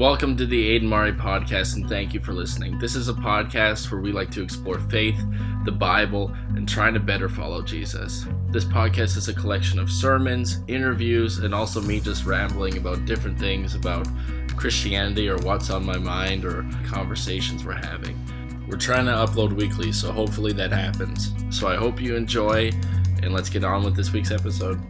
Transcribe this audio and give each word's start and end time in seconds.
Welcome 0.00 0.34
to 0.38 0.46
the 0.46 0.68
Aden 0.68 0.88
Mari 0.88 1.12
podcast, 1.12 1.76
and 1.76 1.86
thank 1.86 2.14
you 2.14 2.20
for 2.20 2.32
listening. 2.32 2.78
This 2.78 2.94
is 2.94 3.10
a 3.10 3.12
podcast 3.12 3.92
where 3.92 4.00
we 4.00 4.12
like 4.12 4.30
to 4.30 4.42
explore 4.42 4.78
faith, 4.78 5.22
the 5.66 5.72
Bible, 5.72 6.34
and 6.56 6.66
trying 6.66 6.94
to 6.94 7.00
better 7.00 7.28
follow 7.28 7.60
Jesus. 7.60 8.24
This 8.46 8.64
podcast 8.64 9.18
is 9.18 9.28
a 9.28 9.34
collection 9.34 9.78
of 9.78 9.90
sermons, 9.90 10.60
interviews, 10.68 11.40
and 11.40 11.54
also 11.54 11.82
me 11.82 12.00
just 12.00 12.24
rambling 12.24 12.78
about 12.78 13.04
different 13.04 13.38
things 13.38 13.74
about 13.74 14.08
Christianity 14.56 15.28
or 15.28 15.36
what's 15.40 15.68
on 15.68 15.84
my 15.84 15.98
mind 15.98 16.46
or 16.46 16.66
conversations 16.86 17.62
we're 17.62 17.74
having. 17.74 18.18
We're 18.70 18.78
trying 18.78 19.04
to 19.04 19.12
upload 19.12 19.52
weekly, 19.52 19.92
so 19.92 20.12
hopefully 20.12 20.54
that 20.54 20.72
happens. 20.72 21.34
So 21.50 21.68
I 21.68 21.76
hope 21.76 22.00
you 22.00 22.16
enjoy, 22.16 22.70
and 23.22 23.34
let's 23.34 23.50
get 23.50 23.64
on 23.64 23.84
with 23.84 23.96
this 23.96 24.14
week's 24.14 24.30
episode. 24.30 24.80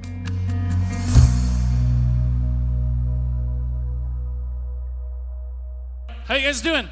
How 6.31 6.37
you 6.37 6.47
guys 6.47 6.61
doing? 6.61 6.89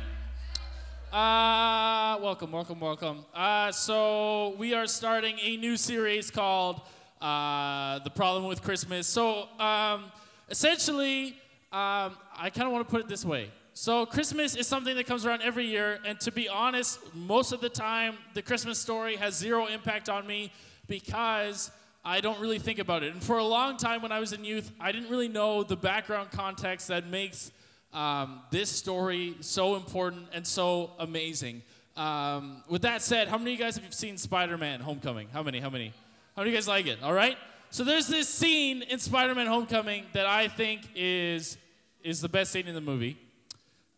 Uh, 1.12 2.18
welcome, 2.20 2.50
welcome, 2.50 2.80
welcome. 2.80 3.24
Uh, 3.32 3.70
so 3.70 4.56
we 4.58 4.74
are 4.74 4.88
starting 4.88 5.36
a 5.40 5.56
new 5.56 5.76
series 5.76 6.28
called 6.28 6.80
uh, 7.20 8.00
"The 8.00 8.10
Problem 8.10 8.46
with 8.46 8.62
Christmas." 8.62 9.06
So 9.06 9.48
um, 9.60 10.06
essentially, 10.50 11.36
um, 11.70 12.16
I 12.36 12.50
kind 12.52 12.66
of 12.66 12.72
want 12.72 12.88
to 12.88 12.90
put 12.90 13.00
it 13.00 13.08
this 13.08 13.24
way. 13.24 13.52
So 13.74 14.06
Christmas 14.06 14.56
is 14.56 14.66
something 14.66 14.96
that 14.96 15.06
comes 15.06 15.24
around 15.24 15.42
every 15.42 15.66
year, 15.66 16.00
and 16.04 16.18
to 16.18 16.32
be 16.32 16.48
honest, 16.48 16.98
most 17.14 17.52
of 17.52 17.60
the 17.60 17.68
time, 17.70 18.16
the 18.34 18.42
Christmas 18.42 18.76
story 18.76 19.14
has 19.14 19.36
zero 19.36 19.66
impact 19.66 20.08
on 20.08 20.26
me 20.26 20.50
because 20.88 21.70
I 22.04 22.20
don't 22.20 22.40
really 22.40 22.58
think 22.58 22.80
about 22.80 23.04
it. 23.04 23.12
And 23.12 23.22
for 23.22 23.38
a 23.38 23.44
long 23.44 23.76
time, 23.76 24.02
when 24.02 24.10
I 24.10 24.18
was 24.18 24.32
in 24.32 24.44
youth, 24.44 24.72
I 24.80 24.90
didn't 24.90 25.10
really 25.10 25.28
know 25.28 25.62
the 25.62 25.76
background 25.76 26.32
context 26.32 26.88
that 26.88 27.06
makes 27.06 27.52
um, 27.92 28.40
this 28.50 28.70
story 28.70 29.36
so 29.40 29.76
important 29.76 30.26
and 30.32 30.46
so 30.46 30.92
amazing. 30.98 31.62
Um, 31.96 32.62
with 32.68 32.82
that 32.82 33.02
said, 33.02 33.28
how 33.28 33.38
many 33.38 33.54
of 33.54 33.58
you 33.58 33.64
guys 33.64 33.76
have 33.76 33.94
seen 33.94 34.16
Spider-Man: 34.18 34.80
Homecoming? 34.80 35.28
How 35.32 35.42
many? 35.42 35.58
How 35.58 35.70
many? 35.70 35.92
How 36.36 36.42
many 36.42 36.50
of 36.50 36.52
you 36.52 36.56
guys 36.58 36.68
like 36.68 36.86
it? 36.86 37.02
All 37.02 37.12
right. 37.12 37.36
So 37.70 37.84
there's 37.84 38.06
this 38.06 38.28
scene 38.28 38.82
in 38.82 38.98
Spider-Man: 38.98 39.46
Homecoming 39.46 40.04
that 40.12 40.26
I 40.26 40.48
think 40.48 40.82
is 40.94 41.58
is 42.02 42.20
the 42.20 42.28
best 42.28 42.52
scene 42.52 42.66
in 42.66 42.74
the 42.74 42.80
movie. 42.80 43.18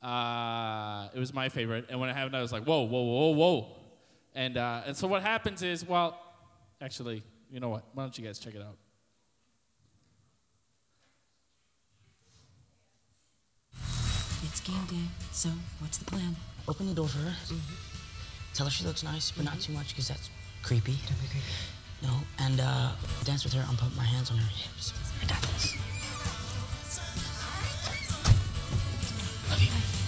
Uh, 0.02 1.08
it 1.14 1.18
was 1.18 1.34
my 1.34 1.50
favorite, 1.50 1.86
and 1.90 2.00
when 2.00 2.08
it 2.08 2.16
happened, 2.16 2.34
I 2.36 2.40
was 2.40 2.52
like, 2.52 2.64
"Whoa, 2.64 2.82
whoa, 2.82 3.02
whoa, 3.02 3.30
whoa!" 3.32 3.76
And 4.34 4.56
uh, 4.56 4.82
and 4.86 4.96
so 4.96 5.06
what 5.06 5.22
happens 5.22 5.62
is, 5.62 5.86
well, 5.86 6.18
actually, 6.80 7.22
you 7.50 7.60
know 7.60 7.68
what? 7.68 7.84
Why 7.92 8.04
don't 8.04 8.16
you 8.16 8.24
guys 8.24 8.38
check 8.38 8.54
it 8.54 8.62
out? 8.62 8.76
It's 14.50 14.60
game 14.60 14.84
day. 14.86 15.06
So, 15.30 15.48
what's 15.78 15.98
the 15.98 16.04
plan? 16.04 16.34
Open 16.66 16.86
the 16.86 16.94
door 16.94 17.06
for 17.06 17.18
her. 17.18 17.32
Tell 18.52 18.66
her 18.66 18.70
she 18.70 18.84
looks 18.84 19.04
nice, 19.04 19.30
but 19.30 19.44
not 19.44 19.60
too 19.60 19.72
much 19.72 19.90
because 19.90 20.08
that's 20.08 20.28
creepy. 20.64 20.96
Don't 21.06 21.20
be 21.20 21.28
creepy. 21.28 21.46
No, 22.02 22.10
and 22.40 22.60
uh, 22.60 22.90
dance 23.24 23.44
with 23.44 23.52
her 23.52 23.64
and 23.68 23.78
put 23.78 23.94
my 23.96 24.02
hands 24.02 24.30
on 24.30 24.38
her 24.38 24.50
hips. 24.50 24.92
I 25.22 25.26
got 25.26 25.40
this. 25.42 25.76
Love 29.50 29.62
you. 29.62 29.99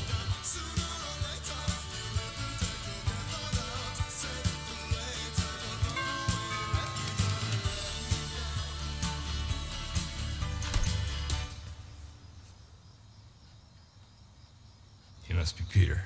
Must 15.42 15.58
be 15.58 15.64
Peter. 15.72 16.00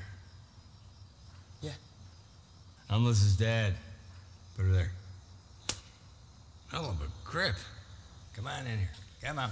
Yeah. 1.61 1.73
I'm 2.89 3.05
Liz's 3.05 3.37
dad. 3.37 3.75
Put 4.57 4.65
her 4.65 4.73
there. 4.73 4.91
Hell 6.73 6.87
of 6.87 7.03
a 7.03 7.11
grip. 7.23 7.57
Come 8.35 8.47
on 8.47 8.67
in 8.67 8.79
here. 8.79 8.89
Come 9.23 9.39
on. 9.39 9.51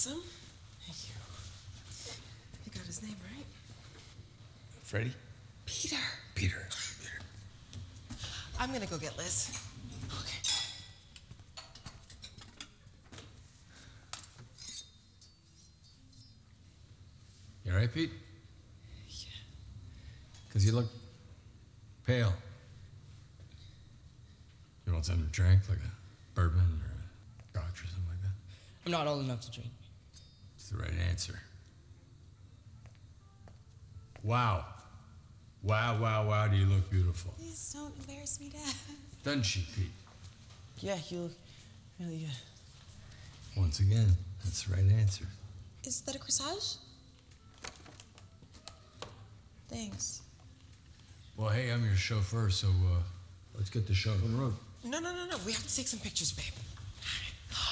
Handsome. 0.00 0.22
Thank 0.86 1.08
you. 1.08 1.14
You 2.64 2.72
got 2.72 2.86
his 2.86 3.02
name 3.02 3.16
right? 3.36 3.44
Freddie? 4.82 5.12
Peter. 5.66 5.96
Peter. 6.34 6.66
Peter. 6.70 7.12
I'm 8.58 8.72
gonna 8.72 8.86
go 8.86 8.96
get 8.96 9.16
Liz. 9.18 9.50
Okay. 10.06 10.38
You 17.64 17.72
alright, 17.72 17.92
Pete? 17.92 18.10
Yeah. 19.06 19.26
Because 20.48 20.64
you 20.64 20.72
look 20.72 20.86
pale. 22.06 22.32
You 24.86 24.94
want 24.94 25.04
something 25.04 25.26
to 25.26 25.30
drink, 25.30 25.60
like 25.68 25.78
a 25.78 26.34
bourbon 26.34 26.60
or 26.60 26.64
a 26.64 27.60
scotch 27.60 27.84
or 27.84 27.86
something 27.86 28.08
like 28.08 28.22
that? 28.22 28.86
I'm 28.86 28.92
not 28.92 29.06
old 29.06 29.24
enough 29.24 29.42
to 29.42 29.50
drink. 29.50 29.70
It's 30.70 30.78
the 30.78 30.84
right 30.84 31.08
answer. 31.08 31.40
Wow. 34.22 34.64
Wow, 35.62 36.00
wow, 36.00 36.28
wow, 36.28 36.46
do 36.46 36.56
you 36.56 36.66
look 36.66 36.88
beautiful. 36.90 37.34
Please 37.38 37.74
don't 37.74 37.92
embarrass 37.98 38.38
me, 38.38 38.50
Dad. 38.50 38.74
Doesn't 39.24 39.42
she, 39.42 39.66
Pete? 39.74 39.90
Yeah, 40.78 40.96
you 41.08 41.18
look 41.22 41.32
really 41.98 42.18
good. 42.18 43.60
Once 43.60 43.80
again, 43.80 44.06
that's 44.44 44.62
the 44.62 44.74
right 44.74 44.92
answer. 44.92 45.24
Is 45.84 46.00
that 46.02 46.14
a 46.14 46.18
corsage? 46.18 46.76
Thanks. 49.68 50.22
Well, 51.36 51.48
hey, 51.48 51.70
I'm 51.70 51.84
your 51.84 51.96
chauffeur, 51.96 52.48
so 52.50 52.68
uh, 52.68 53.00
let's 53.56 53.70
get 53.70 53.86
the 53.86 53.94
show 53.94 54.12
on 54.12 54.20
the 54.20 54.40
road. 54.40 54.54
No, 54.84 55.00
no, 55.00 55.12
no, 55.12 55.26
no. 55.26 55.36
We 55.44 55.52
have 55.52 55.66
to 55.66 55.76
take 55.76 55.88
some 55.88 56.00
pictures, 56.00 56.32
babe. 56.32 56.54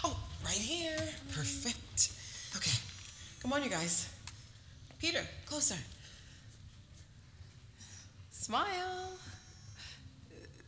Oh, 0.05 0.19
right 0.45 0.53
here. 0.55 0.99
Perfect. 1.33 2.13
Okay. 2.57 2.73
Come 3.41 3.53
on, 3.53 3.63
you 3.63 3.71
guys. 3.71 4.09
Peter, 4.99 5.23
closer. 5.47 5.77
Smile. 8.31 9.13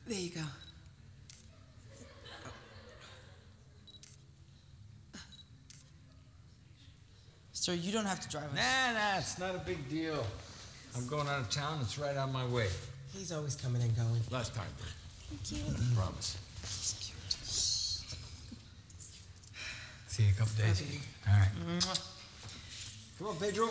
There 0.06 0.19
you 0.19 0.31
go. 0.31 0.41
Sir, 7.53 7.75
you 7.75 7.92
don't 7.92 8.06
have 8.06 8.20
to 8.20 8.28
drive 8.28 8.44
us. 8.44 8.56
Nah, 8.56 8.92
nah, 8.98 9.19
it's 9.19 9.38
not 9.38 9.54
a 9.54 9.59
big 9.59 9.88
deal. 9.88 10.25
I'm 10.97 11.06
going 11.06 11.28
out 11.28 11.41
of 11.41 11.50
town. 11.50 11.78
It's 11.82 11.98
right 11.98 12.16
on 12.16 12.32
my 12.32 12.47
way. 12.47 12.69
He's 13.12 13.32
always 13.32 13.54
coming 13.56 13.82
and 13.82 13.94
going. 13.97 14.20
Last 14.30 14.54
time, 14.54 14.66
Thank 15.28 15.53
you. 15.53 15.75
promise. 15.94 16.38
He's 16.62 16.94
cute. 17.00 17.19
See 20.09 20.22
you 20.22 20.28
in 20.28 20.34
a 20.34 20.38
couple 20.38 20.54
days. 20.64 20.80
Love 20.80 20.92
you. 20.92 21.00
All 21.28 21.38
right. 21.38 22.10
Come 23.20 23.28
on, 23.28 23.36
Pedro. 23.36 23.66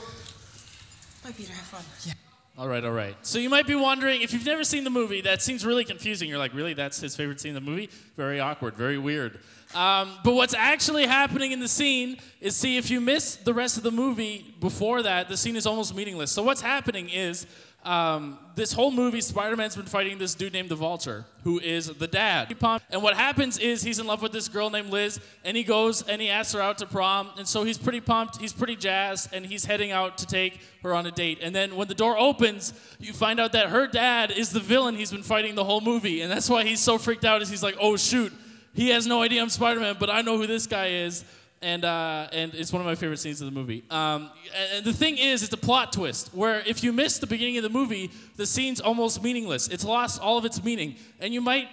Bye, 1.23 1.31
Peter. 1.31 1.51
Have 1.53 1.65
fun. 1.65 1.81
Yeah. 2.05 2.13
All 2.55 2.67
right, 2.67 2.85
all 2.85 2.91
right. 2.91 3.15
So 3.23 3.39
you 3.39 3.49
might 3.49 3.65
be 3.65 3.73
wondering 3.73 4.21
if 4.21 4.31
you've 4.31 4.45
never 4.45 4.63
seen 4.63 4.83
the 4.83 4.91
movie, 4.91 5.21
that 5.21 5.41
seems 5.41 5.65
really 5.65 5.83
confusing. 5.83 6.29
You're 6.29 6.37
like, 6.37 6.53
really? 6.53 6.75
That's 6.75 6.99
his 6.99 7.15
favorite 7.15 7.41
scene 7.41 7.55
in 7.55 7.65
the 7.65 7.67
movie? 7.67 7.89
Very 8.15 8.39
awkward, 8.39 8.75
very 8.75 8.99
weird. 8.99 9.39
Um, 9.73 10.19
but 10.23 10.35
what's 10.35 10.53
actually 10.53 11.07
happening 11.07 11.51
in 11.51 11.61
the 11.61 11.67
scene 11.67 12.17
is 12.41 12.55
see, 12.55 12.77
if 12.77 12.91
you 12.91 13.01
miss 13.01 13.37
the 13.37 13.55
rest 13.55 13.77
of 13.77 13.81
the 13.81 13.91
movie 13.91 14.53
before 14.59 15.01
that, 15.01 15.29
the 15.29 15.37
scene 15.37 15.55
is 15.55 15.65
almost 15.65 15.95
meaningless. 15.95 16.31
So 16.31 16.43
what's 16.43 16.61
happening 16.61 17.09
is 17.09 17.47
um, 17.83 18.37
this 18.55 18.73
whole 18.73 18.91
movie, 18.91 19.21
Spider 19.21 19.55
Man's 19.55 19.75
been 19.75 19.85
fighting 19.85 20.17
this 20.17 20.35
dude 20.35 20.51
named 20.51 20.67
the 20.67 20.75
Vulture, 20.75 21.25
who 21.43 21.59
is 21.59 21.87
the 21.87 22.07
dad. 22.07 22.49
And 22.91 23.01
what 23.01 23.15
happens 23.15 23.57
is 23.57 23.81
he's 23.81 23.99
in 23.99 24.05
love 24.05 24.21
with 24.21 24.33
this 24.33 24.49
girl 24.49 24.69
named 24.69 24.89
Liz, 24.89 25.19
and 25.45 25.55
he 25.55 25.63
goes 25.63 26.01
and 26.01 26.21
he 26.21 26.29
asks 26.29 26.53
her 26.53 26.61
out 26.61 26.77
to 26.79 26.85
prom. 26.85 27.29
And 27.37 27.47
so 27.47 27.63
he's 27.63 27.77
pretty 27.77 28.01
pumped, 28.01 28.37
he's 28.37 28.51
pretty 28.51 28.75
jazzed, 28.75 29.33
and 29.33 29.45
he's 29.45 29.63
heading 29.63 29.91
out 29.91 30.17
to 30.17 30.25
take 30.25 30.59
her 30.83 30.93
on 30.93 31.05
a 31.05 31.11
date. 31.11 31.39
And 31.41 31.55
then 31.55 31.77
when 31.77 31.87
the 31.87 31.95
door 31.95 32.17
opens, 32.17 32.73
you 32.99 33.13
find 33.13 33.39
out 33.39 33.53
that 33.53 33.69
her 33.69 33.87
dad 33.87 34.31
is 34.31 34.51
the 34.51 34.59
villain 34.59 34.95
he's 34.95 35.11
been 35.11 35.23
fighting 35.23 35.55
the 35.55 35.63
whole 35.63 35.81
movie. 35.81 36.21
And 36.21 36.29
that's 36.29 36.49
why 36.49 36.65
he's 36.65 36.81
so 36.81 36.97
freaked 36.97 37.23
out, 37.23 37.41
is 37.41 37.49
he's 37.49 37.63
like, 37.63 37.77
oh 37.79 37.95
shoot, 37.95 38.33
he 38.73 38.89
has 38.89 39.07
no 39.07 39.21
idea 39.21 39.41
I'm 39.41 39.49
Spider 39.49 39.79
Man, 39.79 39.95
but 39.97 40.09
I 40.09 40.21
know 40.21 40.37
who 40.37 40.47
this 40.47 40.67
guy 40.67 40.87
is. 40.87 41.23
And 41.61 41.83
uh, 41.83 42.27
and 42.31 42.53
it's 42.53 42.71
one 42.71 42.81
of 42.81 42.85
my 42.85 42.95
favorite 42.95 43.17
scenes 43.17 43.41
of 43.41 43.45
the 43.45 43.51
movie. 43.51 43.83
Um, 43.89 44.29
and, 44.73 44.85
the 44.85 44.93
thing 44.93 45.17
is, 45.17 45.43
it's 45.43 45.53
a 45.53 45.57
plot 45.57 45.91
twist 45.93 46.33
where 46.33 46.61
if 46.65 46.83
you 46.83 46.93
miss 46.93 47.19
the 47.19 47.27
beginning 47.27 47.57
of 47.57 47.63
the 47.63 47.69
movie, 47.69 48.11
the 48.37 48.45
scene's 48.45 48.79
almost 48.79 49.21
meaningless. 49.23 49.67
It's 49.67 49.83
lost 49.83 50.21
all 50.21 50.37
of 50.37 50.45
its 50.45 50.63
meaning, 50.63 50.95
and 51.19 51.33
you 51.33 51.41
might 51.41 51.67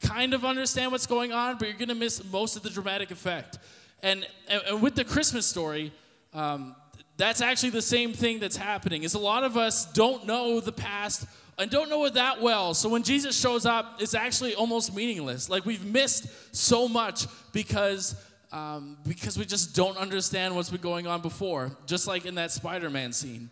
kind 0.00 0.34
of 0.34 0.44
understand 0.44 0.92
what's 0.92 1.06
going 1.06 1.32
on, 1.32 1.56
but 1.58 1.68
you're 1.68 1.78
gonna 1.78 1.94
miss 1.94 2.22
most 2.30 2.56
of 2.56 2.62
the 2.62 2.70
dramatic 2.70 3.10
effect. 3.10 3.58
And 4.02 4.26
and, 4.48 4.62
and 4.68 4.82
with 4.82 4.94
the 4.94 5.04
Christmas 5.04 5.46
story. 5.46 5.92
Um, 6.32 6.74
that's 7.16 7.40
actually 7.40 7.70
the 7.70 7.82
same 7.82 8.12
thing 8.12 8.40
that's 8.40 8.56
happening 8.56 9.04
is 9.04 9.14
a 9.14 9.18
lot 9.18 9.44
of 9.44 9.56
us 9.56 9.86
don't 9.92 10.26
know 10.26 10.58
the 10.60 10.72
past 10.72 11.26
and 11.58 11.70
don't 11.70 11.88
know 11.88 12.04
it 12.06 12.14
that 12.14 12.40
well 12.40 12.74
so 12.74 12.88
when 12.88 13.02
jesus 13.02 13.38
shows 13.38 13.64
up 13.66 13.96
it's 14.00 14.14
actually 14.14 14.54
almost 14.54 14.94
meaningless 14.94 15.48
like 15.48 15.64
we've 15.64 15.84
missed 15.84 16.26
so 16.54 16.88
much 16.88 17.26
because 17.52 18.16
um, 18.52 18.96
because 19.06 19.38
we 19.38 19.44
just 19.44 19.74
don't 19.74 19.96
understand 19.96 20.54
what's 20.54 20.70
been 20.70 20.80
going 20.80 21.06
on 21.06 21.20
before 21.20 21.70
just 21.86 22.06
like 22.06 22.24
in 22.24 22.34
that 22.34 22.50
spider-man 22.50 23.12
scene 23.12 23.50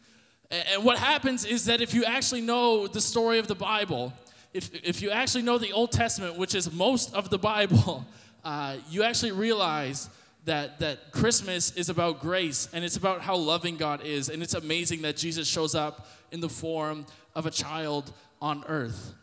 and, 0.51 0.65
and 0.75 0.85
what 0.85 0.99
happens 0.99 1.45
is 1.45 1.65
that 1.67 1.81
if 1.81 1.95
you 1.95 2.05
actually 2.05 2.41
know 2.41 2.87
the 2.87 3.01
story 3.01 3.39
of 3.39 3.47
the 3.47 3.55
bible 3.55 4.13
if, 4.53 4.71
if 4.85 5.01
you 5.01 5.11
actually 5.11 5.43
know 5.43 5.59
the 5.59 5.73
old 5.73 5.93
testament 5.93 6.37
which 6.37 6.55
is 6.55 6.73
most 6.73 7.15
of 7.15 7.31
the 7.31 7.39
bible 7.39 8.05
uh, 8.45 8.77
you 8.91 9.03
actually 9.03 9.33
realize 9.33 10.09
that 10.45 10.81
that 10.81 11.13
Christmas 11.13 11.73
is 11.73 11.89
about 11.89 12.21
grace 12.21 12.69
and 12.73 12.85
it's 12.85 12.97
about 12.97 13.21
how 13.21 13.37
loving 13.37 13.77
God 13.77 14.05
is 14.05 14.29
and 14.29 14.43
it's 14.43 14.55
amazing 14.55 15.03
that 15.03 15.17
Jesus 15.17 15.49
shows 15.49 15.75
up 15.75 16.09
in 16.31 16.41
the 16.41 16.49
form 16.49 17.07
of 17.35 17.47
a 17.47 17.51
child 17.51 18.13
on 18.41 18.65
earth. 18.67 19.15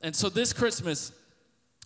And 0.00 0.14
so 0.14 0.28
this 0.28 0.52
Christmas 0.52 1.12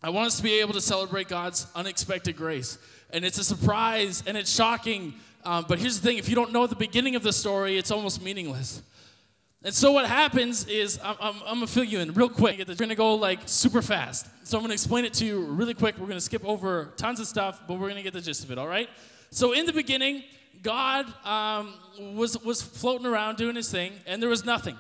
I 0.05 0.11
want 0.11 0.27
us 0.27 0.39
to 0.39 0.43
be 0.43 0.59
able 0.59 0.75
to 0.75 0.81
celebrate 0.81 1.29
God's 1.29 1.69
unexpected 1.77 2.37
grace. 2.37 2.77
And 3.13 3.25
it's 3.25 3.39
a 3.39 3.45
surprise 3.45 4.23
and 4.27 4.37
it's 4.37 4.55
shocking. 4.55 5.15
Um, 5.45 5.67
but 5.69 5.79
here's 5.79 6.01
the 6.01 6.07
thing 6.07 6.19
if 6.19 6.29
you 6.29 6.35
don't 6.35 6.53
know 6.53 6.67
the 6.67 6.77
beginning 6.77 7.17
of 7.17 7.23
the 7.23 7.33
story, 7.33 7.77
it's 7.77 7.91
almost 7.91 8.23
meaningless. 8.23 8.83
And 9.65 9.73
so 9.73 9.93
what 9.93 10.07
happens 10.07 10.67
is, 10.67 10.99
I'm, 11.05 11.15
I'm, 11.21 11.35
I'm 11.47 11.55
gonna 11.55 11.69
fill 11.69 11.85
you 11.85 12.01
in 12.01 12.13
real 12.15 12.29
quick. 12.29 12.59
We're 12.67 12.75
gonna 12.75 12.97
go 12.97 13.15
like 13.15 13.41
super 13.47 13.81
fast. 13.81 14.27
So 14.45 14.57
I'm 14.59 14.65
gonna 14.65 14.75
explain 14.75 15.05
it 15.05 15.15
to 15.15 15.25
you 15.25 15.45
really 15.45 15.75
quick. 15.75 15.99
We're 15.99 16.09
gonna 16.09 16.21
skip 16.21 16.45
over 16.45 16.93
tons 16.97 17.21
of 17.21 17.29
stuff, 17.29 17.63
but 17.69 17.79
we're 17.79 17.89
gonna 17.89 18.03
get 18.03 18.13
the 18.13 18.21
gist 18.21 18.43
of 18.43 18.51
it, 18.51 18.59
all 18.59 18.67
right? 18.67 18.89
So 19.31 19.53
in 19.53 19.67
the 19.67 19.73
beginning, 19.73 20.25
God 20.63 21.07
um, 21.25 21.75
was, 22.17 22.43
was 22.45 22.61
floating 22.61 23.07
around 23.07 23.37
doing 23.37 23.55
his 23.55 23.71
thing, 23.71 23.93
and 24.07 24.21
there 24.21 24.29
was 24.29 24.45
nothing. 24.45 24.77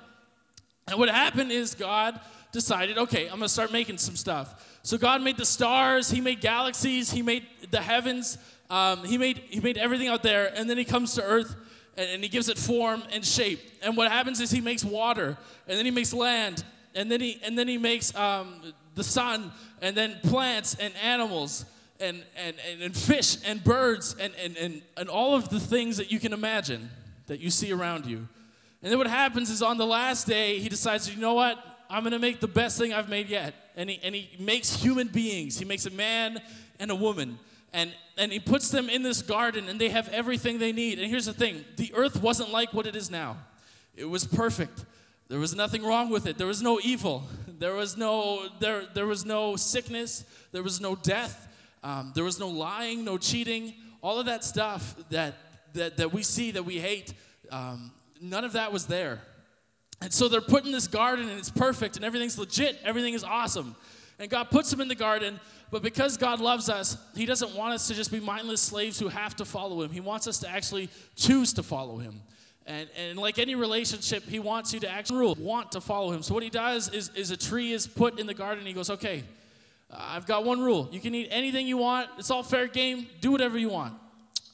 And 0.88 0.99
what 0.99 1.08
happened 1.08 1.52
is 1.52 1.75
God 1.75 2.19
decided, 2.52 2.99
okay, 2.99 3.25
I'm 3.25 3.38
gonna 3.38 3.49
start 3.49 3.72
making 3.72 3.99
some 3.99 4.14
stuff. 4.14 4.78
So 4.82 4.99
God 4.99 5.22
made 5.22 5.37
the 5.37 5.46
stars, 5.46 6.10
He 6.10 6.20
made 6.20 6.40
galaxies, 6.40 7.10
He 7.10 7.22
made 7.22 7.46
the 7.70 7.81
heavens, 7.81 8.38
um, 8.70 9.04
He 9.04 9.19
made 9.19 9.38
He 9.38 9.60
made 9.60 9.78
everything 9.78 10.08
out 10.08 10.22
there, 10.22 10.52
and 10.54 10.69
then 10.69 10.78
He 10.78 10.84
comes 10.84 11.14
to 11.14 11.22
Earth 11.22 11.56
and, 11.96 12.08
and 12.10 12.22
He 12.22 12.28
gives 12.28 12.49
it 12.49 12.58
form 12.58 13.02
and 13.12 13.25
shape. 13.25 13.60
And 13.82 13.96
what 13.96 14.10
happens 14.10 14.40
is 14.40 14.50
He 14.50 14.60
makes 14.60 14.84
water, 14.84 15.38
and 15.66 15.78
then 15.78 15.84
He 15.84 15.90
makes 15.90 16.12
land, 16.12 16.64
and 16.94 17.10
then 17.10 17.20
He 17.20 17.40
and 17.43 17.58
then 17.58 17.69
He 17.69 17.78
makes 17.78 18.14
um, 18.14 18.75
the 18.94 19.05
sun, 19.05 19.50
and 19.81 19.96
then 19.96 20.19
plants 20.22 20.76
and 20.78 20.94
animals. 21.02 21.64
And, 22.00 22.25
and, 22.37 22.56
and, 22.69 22.82
and 22.82 22.96
fish 22.96 23.37
and 23.46 23.62
birds 23.62 24.16
and, 24.19 24.32
and, 24.34 24.56
and, 24.56 24.82
and 24.96 25.08
all 25.08 25.37
of 25.37 25.50
the 25.50 25.60
things 25.60 25.98
that 25.98 26.10
you 26.10 26.19
can 26.19 26.32
imagine 26.32 26.90
that 27.28 27.38
you 27.38 27.48
see 27.48 27.70
around 27.70 28.06
you. 28.06 28.16
And 28.82 28.90
then 28.90 28.98
what 28.98 29.06
happens 29.06 29.50
is 29.50 29.62
on 29.62 29.76
the 29.76 29.87
last 29.87 30.26
day, 30.26 30.58
he 30.58 30.69
decides, 30.69 31.08
you 31.08 31.20
know 31.20 31.34
what? 31.34 31.71
I'm 31.92 32.10
to 32.10 32.18
make 32.18 32.40
the 32.40 32.48
best 32.48 32.78
thing 32.78 32.94
I've 32.94 33.10
made 33.10 33.28
yet. 33.28 33.54
And 33.76 33.90
he, 33.90 34.00
and 34.02 34.14
he 34.14 34.30
makes 34.42 34.74
human 34.74 35.08
beings. 35.08 35.58
He 35.58 35.66
makes 35.66 35.84
a 35.84 35.90
man 35.90 36.40
and 36.80 36.90
a 36.90 36.94
woman. 36.94 37.38
And, 37.74 37.92
and 38.16 38.32
he 38.32 38.40
puts 38.40 38.70
them 38.70 38.88
in 38.88 39.02
this 39.02 39.20
garden, 39.20 39.68
and 39.68 39.78
they 39.78 39.90
have 39.90 40.08
everything 40.08 40.58
they 40.58 40.72
need. 40.72 40.98
And 40.98 41.10
here's 41.10 41.26
the 41.26 41.34
thing 41.34 41.64
the 41.76 41.92
earth 41.94 42.22
wasn't 42.22 42.50
like 42.50 42.72
what 42.72 42.86
it 42.86 42.96
is 42.96 43.10
now, 43.10 43.36
it 43.94 44.06
was 44.06 44.24
perfect. 44.24 44.86
There 45.28 45.38
was 45.38 45.54
nothing 45.54 45.82
wrong 45.82 46.10
with 46.10 46.26
it. 46.26 46.36
There 46.36 46.46
was 46.46 46.62
no 46.62 46.80
evil. 46.82 47.24
There 47.62 47.74
was 47.76 47.96
no, 47.96 48.48
there, 48.58 48.86
there 48.92 49.06
was 49.06 49.24
no 49.24 49.54
sickness. 49.54 50.24
There 50.50 50.64
was 50.64 50.80
no 50.80 50.96
death. 50.96 51.46
Um, 51.84 52.10
there 52.12 52.24
was 52.24 52.40
no 52.40 52.48
lying, 52.48 53.04
no 53.04 53.18
cheating. 53.18 53.74
All 54.00 54.18
of 54.18 54.26
that 54.26 54.42
stuff 54.42 54.96
that, 55.10 55.36
that, 55.74 55.96
that 55.98 56.12
we 56.12 56.24
see 56.24 56.50
that 56.50 56.64
we 56.64 56.80
hate, 56.80 57.14
um, 57.52 57.92
none 58.20 58.42
of 58.42 58.54
that 58.54 58.72
was 58.72 58.86
there. 58.86 59.20
And 60.02 60.12
so 60.12 60.26
they're 60.26 60.40
put 60.40 60.64
in 60.64 60.72
this 60.72 60.88
garden 60.88 61.28
and 61.28 61.38
it's 61.38 61.49
perfect 61.49 61.94
and 61.94 62.04
everything's 62.04 62.37
legit, 62.37 62.76
everything 62.84 63.14
is 63.14 63.22
awesome. 63.22 63.76
And 64.19 64.28
God 64.28 64.50
puts 64.50 64.69
them 64.69 64.81
in 64.81 64.88
the 64.88 64.96
garden, 64.96 65.38
but 65.70 65.82
because 65.82 66.16
God 66.16 66.40
loves 66.40 66.69
us, 66.69 66.96
He 67.14 67.25
doesn't 67.25 67.54
want 67.54 67.75
us 67.75 67.87
to 67.87 67.94
just 67.94 68.10
be 68.10 68.19
mindless 68.19 68.60
slaves 68.60 68.99
who 68.99 69.08
have 69.08 69.37
to 69.37 69.44
follow 69.44 69.81
Him. 69.81 69.90
He 69.93 70.00
wants 70.00 70.26
us 70.26 70.40
to 70.40 70.49
actually 70.49 70.88
choose 71.14 71.52
to 71.54 71.62
follow 71.62 71.99
Him. 71.99 72.20
And, 72.66 72.88
and 72.96 73.16
like 73.16 73.38
any 73.38 73.54
relationship, 73.54 74.25
He 74.25 74.40
wants 74.40 74.75
you 74.75 74.81
to 74.81 74.90
actually 74.90 75.19
rule, 75.19 75.37
want 75.38 75.72
to 75.72 75.81
follow 75.81 76.12
Him. 76.12 76.22
So 76.22 76.34
what 76.34 76.43
He 76.43 76.50
does 76.50 76.88
is, 76.88 77.10
is 77.10 77.31
a 77.31 77.37
tree 77.37 77.72
is 77.72 77.87
put 77.87 78.19
in 78.19 78.26
the 78.26 78.34
garden. 78.34 78.66
He 78.66 78.72
goes, 78.72 78.90
okay, 78.90 79.22
I've 79.88 80.26
got 80.26 80.44
one 80.44 80.60
rule. 80.60 80.88
You 80.90 81.00
can 81.00 81.14
eat 81.14 81.28
anything 81.31 81.69
you 81.69 81.76
want. 81.76 82.10
It's 82.19 82.31
all 82.31 82.43
fair 82.43 82.66
game. 82.66 83.06
Do 83.20 83.31
whatever 83.31 83.56
you 83.56 83.69
want. 83.69 83.94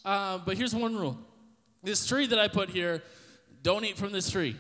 Uh, 0.05 0.39
but 0.39 0.59
here's 0.59 0.75
one 0.75 0.95
rule. 0.95 1.19
This 1.83 2.07
tree 2.07 2.27
that 2.27 2.39
I 2.39 2.49
put 2.49 2.69
here, 2.69 3.03
don't 3.63 3.85
eat 3.85 3.97
from 3.97 4.13
this 4.13 4.31
tree. 4.31 4.57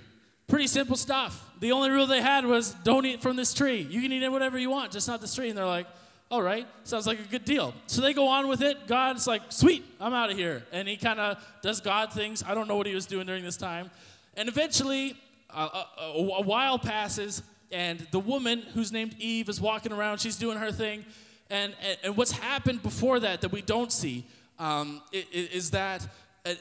Pretty 0.48 0.66
simple 0.66 0.96
stuff. 0.96 1.44
The 1.60 1.72
only 1.72 1.90
rule 1.90 2.06
they 2.06 2.22
had 2.22 2.46
was 2.46 2.72
don't 2.82 3.04
eat 3.04 3.20
from 3.20 3.36
this 3.36 3.52
tree. 3.52 3.86
You 3.90 4.00
can 4.00 4.12
eat 4.12 4.22
it 4.22 4.32
whatever 4.32 4.58
you 4.58 4.70
want, 4.70 4.92
just 4.92 5.06
not 5.06 5.20
this 5.20 5.34
tree. 5.34 5.50
And 5.50 5.58
they're 5.58 5.66
like, 5.66 5.86
all 6.30 6.42
right, 6.42 6.66
sounds 6.84 7.06
like 7.06 7.20
a 7.20 7.24
good 7.24 7.44
deal. 7.44 7.74
So 7.86 8.00
they 8.00 8.12
go 8.12 8.28
on 8.28 8.48
with 8.48 8.62
it. 8.62 8.86
God's 8.86 9.26
like, 9.26 9.42
sweet, 9.50 9.84
I'm 10.00 10.12
out 10.12 10.30
of 10.30 10.36
here. 10.36 10.64
And 10.72 10.88
he 10.88 10.96
kind 10.96 11.20
of 11.20 11.42
does 11.62 11.80
God 11.80 12.12
things. 12.12 12.42
I 12.46 12.54
don't 12.54 12.68
know 12.68 12.76
what 12.76 12.86
he 12.86 12.94
was 12.94 13.06
doing 13.06 13.26
during 13.26 13.44
this 13.44 13.56
time. 13.56 13.90
And 14.36 14.48
eventually, 14.48 15.16
a, 15.50 15.84
a, 16.00 16.42
while 16.42 16.78
passes, 16.78 17.42
and 17.72 18.06
the 18.10 18.18
woman 18.18 18.60
who's 18.74 18.92
named 18.92 19.16
Eve 19.18 19.48
is 19.48 19.60
walking 19.60 19.92
around. 19.92 20.18
She's 20.18 20.36
doing 20.36 20.58
her 20.58 20.70
thing. 20.70 21.04
And, 21.50 21.74
and, 21.82 21.98
and 22.04 22.16
what's 22.16 22.32
happened 22.32 22.82
before 22.82 23.20
that 23.20 23.40
that 23.40 23.52
we 23.52 23.62
don't 23.62 23.92
see 23.92 24.26
um, 24.58 25.00
is, 25.12 25.24
is 25.32 25.70
that 25.70 26.06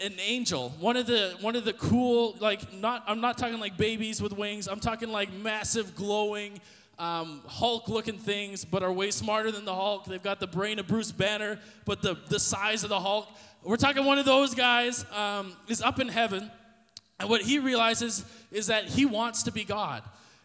an 0.01 0.13
angel 0.19 0.69
one 0.79 0.97
of 0.97 1.05
the 1.05 1.35
one 1.41 1.55
of 1.55 1.65
the 1.65 1.73
cool 1.73 2.35
like 2.39 2.73
not 2.73 3.03
i'm 3.07 3.21
not 3.21 3.37
talking 3.37 3.59
like 3.59 3.77
babies 3.77 4.21
with 4.21 4.33
wings 4.33 4.67
i'm 4.67 4.79
talking 4.79 5.09
like 5.09 5.31
massive 5.33 5.95
glowing 5.95 6.59
um, 6.99 7.41
hulk 7.45 7.89
looking 7.89 8.17
things 8.17 8.65
but 8.65 8.81
are 8.81 8.91
way 8.91 9.11
smarter 9.11 9.51
than 9.51 9.65
the 9.65 9.75
hulk 9.75 10.05
they've 10.05 10.23
got 10.23 10.39
the 10.39 10.47
brain 10.47 10.79
of 10.79 10.87
bruce 10.87 11.11
banner 11.11 11.59
but 11.85 12.01
the, 12.01 12.17
the 12.29 12.39
size 12.39 12.83
of 12.83 12.89
the 12.89 12.99
hulk 12.99 13.27
we're 13.63 13.77
talking 13.77 14.03
one 14.03 14.17
of 14.17 14.25
those 14.25 14.55
guys 14.55 15.05
um, 15.15 15.53
is 15.67 15.81
up 15.81 15.99
in 15.99 16.07
heaven 16.07 16.49
and 17.19 17.29
what 17.29 17.41
he 17.41 17.59
realizes 17.59 18.25
is 18.51 18.67
that 18.67 18.85
he 18.85 19.05
wants 19.05 19.43
to 19.43 19.51
be 19.51 19.63
god 19.63 20.01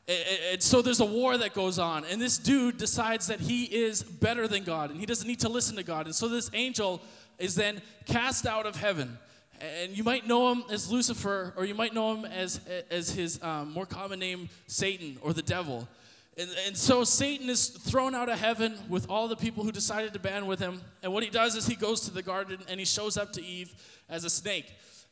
and 0.08 0.60
so 0.60 0.82
there's 0.82 1.00
a 1.00 1.04
war 1.04 1.38
that 1.38 1.54
goes 1.54 1.78
on, 1.78 2.04
and 2.04 2.20
this 2.20 2.36
dude 2.36 2.76
decides 2.76 3.28
that 3.28 3.40
he 3.40 3.64
is 3.64 4.02
better 4.02 4.48
than 4.48 4.64
God, 4.64 4.90
and 4.90 4.98
he 4.98 5.06
doesn't 5.06 5.28
need 5.28 5.40
to 5.40 5.48
listen 5.48 5.76
to 5.76 5.84
God. 5.84 6.06
And 6.06 6.14
so 6.14 6.28
this 6.28 6.50
angel 6.54 7.00
is 7.38 7.54
then 7.54 7.80
cast 8.06 8.46
out 8.46 8.66
of 8.66 8.76
heaven. 8.76 9.16
And 9.62 9.96
you 9.96 10.02
might 10.02 10.26
know 10.26 10.50
him 10.50 10.64
as 10.70 10.90
Lucifer, 10.90 11.54
or 11.56 11.64
you 11.64 11.74
might 11.74 11.94
know 11.94 12.16
him 12.16 12.24
as, 12.24 12.60
as 12.90 13.12
his 13.12 13.40
um, 13.42 13.70
more 13.70 13.86
common 13.86 14.18
name, 14.18 14.48
Satan, 14.66 15.18
or 15.22 15.32
the 15.32 15.42
devil. 15.42 15.86
And, 16.36 16.50
and 16.66 16.76
so 16.76 17.04
Satan 17.04 17.48
is 17.48 17.68
thrown 17.68 18.14
out 18.14 18.28
of 18.28 18.40
heaven 18.40 18.76
with 18.88 19.08
all 19.08 19.28
the 19.28 19.36
people 19.36 19.62
who 19.62 19.70
decided 19.70 20.14
to 20.14 20.18
band 20.18 20.48
with 20.48 20.58
him. 20.58 20.80
And 21.02 21.12
what 21.12 21.22
he 21.22 21.30
does 21.30 21.54
is 21.54 21.66
he 21.66 21.76
goes 21.76 22.00
to 22.02 22.10
the 22.10 22.22
garden 22.22 22.58
and 22.68 22.80
he 22.80 22.86
shows 22.86 23.16
up 23.16 23.32
to 23.34 23.44
Eve 23.44 23.72
as 24.08 24.24
a 24.24 24.30
snake. 24.30 24.66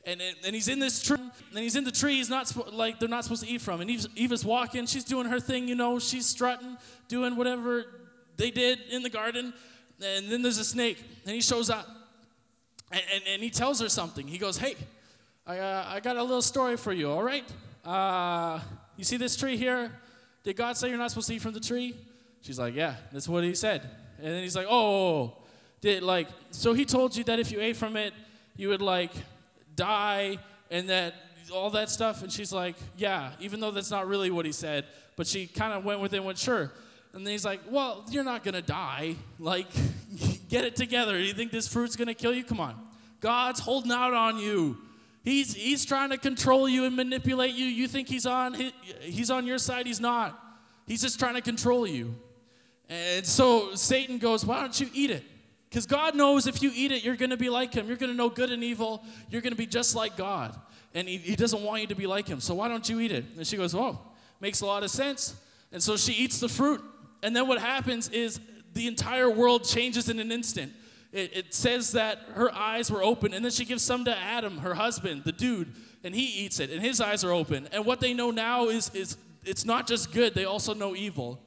And, 0.04 0.20
and, 0.20 0.36
and 0.44 0.54
he's 0.54 0.66
in 0.66 0.78
this 0.78 1.00
tree, 1.00 1.18
and 1.50 1.58
he's 1.58 1.76
in 1.76 1.84
the 1.84 1.92
tree. 1.92 2.16
He's 2.16 2.30
not 2.30 2.50
like 2.74 2.98
they're 2.98 3.08
not 3.08 3.22
supposed 3.24 3.44
to 3.44 3.48
eat 3.48 3.60
from. 3.60 3.80
And 3.82 3.90
Eve's, 3.90 4.08
Eve 4.16 4.32
is 4.32 4.44
walking. 4.44 4.86
She's 4.86 5.04
doing 5.04 5.26
her 5.26 5.38
thing, 5.38 5.68
you 5.68 5.74
know. 5.76 5.98
She's 5.98 6.26
strutting, 6.26 6.76
doing 7.06 7.36
whatever 7.36 7.84
they 8.36 8.50
did 8.50 8.80
in 8.90 9.02
the 9.02 9.10
garden. 9.10 9.52
And 10.02 10.28
then 10.28 10.42
there's 10.42 10.58
a 10.58 10.64
snake, 10.64 11.04
and 11.26 11.34
he 11.34 11.42
shows 11.42 11.68
up. 11.68 11.86
And, 12.90 13.02
and, 13.14 13.22
and 13.26 13.42
he 13.42 13.50
tells 13.50 13.80
her 13.80 13.88
something. 13.88 14.26
He 14.26 14.38
goes, 14.38 14.58
Hey, 14.58 14.74
I, 15.46 15.58
uh, 15.58 15.84
I 15.88 16.00
got 16.00 16.16
a 16.16 16.22
little 16.22 16.42
story 16.42 16.76
for 16.76 16.92
you, 16.92 17.10
all 17.10 17.22
right? 17.22 17.44
Uh, 17.84 18.60
you 18.96 19.04
see 19.04 19.16
this 19.16 19.36
tree 19.36 19.56
here? 19.56 19.92
Did 20.42 20.56
God 20.56 20.76
say 20.76 20.88
you're 20.88 20.98
not 20.98 21.10
supposed 21.10 21.28
to 21.28 21.34
eat 21.34 21.42
from 21.42 21.54
the 21.54 21.60
tree? 21.60 21.94
She's 22.42 22.58
like, 22.58 22.74
Yeah, 22.74 22.94
that's 23.12 23.28
what 23.28 23.44
he 23.44 23.54
said. 23.54 23.88
And 24.18 24.26
then 24.26 24.42
he's 24.42 24.56
like, 24.56 24.66
Oh, 24.68 25.36
did 25.80 26.02
like, 26.02 26.28
so 26.50 26.72
he 26.72 26.84
told 26.84 27.16
you 27.16 27.24
that 27.24 27.38
if 27.38 27.50
you 27.50 27.60
ate 27.60 27.76
from 27.76 27.96
it, 27.96 28.12
you 28.56 28.68
would 28.68 28.82
like 28.82 29.12
die 29.76 30.38
and 30.70 30.88
that 30.90 31.14
all 31.52 31.70
that 31.70 31.90
stuff? 31.90 32.22
And 32.22 32.32
she's 32.32 32.52
like, 32.52 32.76
Yeah, 32.96 33.30
even 33.40 33.60
though 33.60 33.70
that's 33.70 33.90
not 33.90 34.06
really 34.08 34.30
what 34.30 34.46
he 34.46 34.52
said. 34.52 34.86
But 35.16 35.26
she 35.26 35.46
kind 35.46 35.72
of 35.72 35.84
went 35.84 36.00
with 36.00 36.12
it 36.12 36.18
and 36.18 36.26
went, 36.26 36.38
Sure. 36.38 36.70
And 37.12 37.26
then 37.26 37.32
he's 37.32 37.44
like, 37.44 37.60
Well, 37.68 38.04
you're 38.10 38.24
not 38.24 38.44
going 38.44 38.54
to 38.54 38.62
die. 38.62 39.16
Like, 39.38 39.68
get 40.50 40.64
it 40.64 40.76
together. 40.76 41.16
Do 41.16 41.24
you 41.24 41.32
think 41.32 41.52
this 41.52 41.66
fruit's 41.66 41.96
going 41.96 42.08
to 42.08 42.14
kill 42.14 42.34
you? 42.34 42.44
Come 42.44 42.60
on. 42.60 42.74
God's 43.20 43.60
holding 43.60 43.92
out 43.92 44.12
on 44.12 44.38
you. 44.38 44.76
He's, 45.22 45.54
he's 45.54 45.84
trying 45.84 46.10
to 46.10 46.18
control 46.18 46.68
you 46.68 46.84
and 46.84 46.96
manipulate 46.96 47.54
you. 47.54 47.66
You 47.66 47.86
think 47.86 48.08
he's 48.08 48.26
on, 48.26 48.56
he's 49.00 49.30
on 49.30 49.46
your 49.46 49.58
side. 49.58 49.86
He's 49.86 50.00
not. 50.00 50.38
He's 50.86 51.02
just 51.02 51.18
trying 51.18 51.34
to 51.34 51.42
control 51.42 51.86
you. 51.86 52.14
And 52.88 53.24
so 53.24 53.74
Satan 53.74 54.18
goes, 54.18 54.44
Why 54.44 54.60
don't 54.60 54.78
you 54.80 54.88
eat 54.92 55.10
it? 55.10 55.22
Because 55.68 55.86
God 55.86 56.16
knows 56.16 56.48
if 56.48 56.62
you 56.62 56.72
eat 56.74 56.90
it, 56.90 57.04
you're 57.04 57.16
going 57.16 57.30
to 57.30 57.36
be 57.36 57.48
like 57.48 57.72
Him. 57.72 57.86
You're 57.86 57.96
going 57.96 58.10
to 58.10 58.16
know 58.16 58.28
good 58.28 58.50
and 58.50 58.64
evil. 58.64 59.04
You're 59.28 59.42
going 59.42 59.52
to 59.52 59.58
be 59.58 59.66
just 59.66 59.94
like 59.94 60.16
God. 60.16 60.58
And 60.94 61.08
he, 61.08 61.18
he 61.18 61.36
doesn't 61.36 61.62
want 61.62 61.82
you 61.82 61.86
to 61.88 61.94
be 61.94 62.08
like 62.08 62.26
Him. 62.26 62.40
So 62.40 62.54
why 62.54 62.66
don't 62.66 62.88
you 62.88 62.98
eat 62.98 63.12
it? 63.12 63.24
And 63.36 63.46
she 63.46 63.56
goes, 63.56 63.74
Oh, 63.74 64.00
makes 64.40 64.62
a 64.62 64.66
lot 64.66 64.82
of 64.82 64.90
sense. 64.90 65.36
And 65.70 65.80
so 65.80 65.96
she 65.96 66.12
eats 66.12 66.40
the 66.40 66.48
fruit. 66.48 66.82
And 67.22 67.36
then 67.36 67.46
what 67.46 67.60
happens 67.60 68.08
is 68.08 68.40
the 68.72 68.86
entire 68.86 69.30
world 69.30 69.64
changes 69.64 70.08
in 70.08 70.18
an 70.20 70.30
instant. 70.32 70.72
It, 71.12 71.36
it 71.36 71.54
says 71.54 71.92
that 71.92 72.18
her 72.34 72.54
eyes 72.54 72.90
were 72.90 73.02
open, 73.02 73.34
and 73.34 73.44
then 73.44 73.52
she 73.52 73.64
gives 73.64 73.82
some 73.82 74.04
to 74.04 74.16
Adam, 74.16 74.58
her 74.58 74.74
husband, 74.74 75.24
the 75.24 75.32
dude, 75.32 75.72
and 76.04 76.14
he 76.14 76.44
eats 76.44 76.60
it, 76.60 76.70
and 76.70 76.80
his 76.80 77.00
eyes 77.00 77.24
are 77.24 77.32
open. 77.32 77.68
And 77.72 77.84
what 77.84 78.00
they 78.00 78.14
know 78.14 78.30
now 78.30 78.68
is, 78.68 78.90
is 78.94 79.16
it's 79.44 79.64
not 79.64 79.86
just 79.86 80.12
good, 80.12 80.34
they 80.34 80.44
also 80.44 80.72
know 80.72 80.94
evil. 80.94 81.40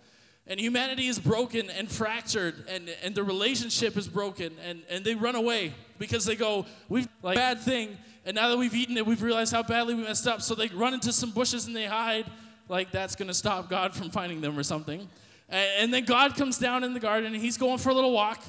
And 0.45 0.59
humanity 0.59 1.07
is 1.07 1.19
broken 1.19 1.69
and 1.69 1.89
fractured, 1.89 2.65
and, 2.67 2.89
and 3.01 3.15
the 3.15 3.23
relationship 3.23 3.95
is 3.95 4.09
broken, 4.09 4.53
and, 4.65 4.81
and 4.89 5.05
they 5.05 5.15
run 5.15 5.35
away 5.35 5.73
because 5.97 6.25
they 6.25 6.35
go, 6.35 6.65
We've 6.89 7.07
like 7.21 7.37
bad 7.37 7.61
thing, 7.61 7.97
and 8.25 8.35
now 8.35 8.49
that 8.49 8.57
we've 8.57 8.75
eaten 8.75 8.97
it, 8.97 9.05
we've 9.05 9.21
realized 9.21 9.53
how 9.53 9.63
badly 9.63 9.93
we 9.95 10.03
messed 10.03 10.27
up. 10.27 10.41
So 10.41 10.55
they 10.55 10.67
run 10.67 10.93
into 10.93 11.11
some 11.11 11.31
bushes 11.31 11.67
and 11.67 11.75
they 11.75 11.85
hide, 11.85 12.25
like 12.69 12.91
that's 12.91 13.15
gonna 13.15 13.33
stop 13.33 13.69
God 13.69 13.93
from 13.93 14.09
finding 14.09 14.41
them 14.41 14.57
or 14.57 14.63
something. 14.63 15.07
And, 15.49 15.93
then 15.93 16.05
God 16.05 16.35
comes 16.35 16.57
down 16.57 16.83
in 16.83 16.93
the 16.93 16.99
garden, 16.99 17.33
and 17.33 17.41
he's 17.41 17.57
going 17.57 17.77
for 17.77 17.89
a 17.89 17.93
little 17.93 18.11
walk 18.11 18.43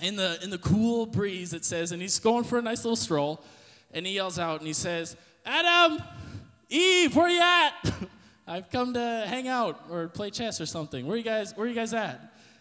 in 0.00 0.16
the 0.16 0.38
in 0.42 0.50
the 0.50 0.58
cool 0.58 1.06
breeze, 1.06 1.52
it 1.52 1.64
says, 1.64 1.92
and 1.92 2.00
he's 2.00 2.18
going 2.18 2.44
for 2.44 2.58
a 2.58 2.62
nice 2.62 2.84
little 2.84 2.96
stroll, 2.96 3.44
and 3.92 4.06
he 4.06 4.14
yells 4.14 4.38
out 4.38 4.60
and 4.60 4.66
he 4.66 4.72
says, 4.72 5.16
Adam, 5.44 6.02
Eve, 6.68 7.14
where 7.16 7.28
you 7.28 7.40
at? 7.40 7.72
I've 8.46 8.70
come 8.70 8.94
to 8.94 9.24
hang 9.26 9.46
out 9.46 9.84
or 9.90 10.08
play 10.08 10.30
chess 10.30 10.60
or 10.60 10.66
something. 10.66 11.06
Where 11.06 11.16
you 11.16 11.22
guys, 11.22 11.56
where 11.56 11.66
you 11.66 11.74
guys 11.74 11.92
at? 11.94 12.20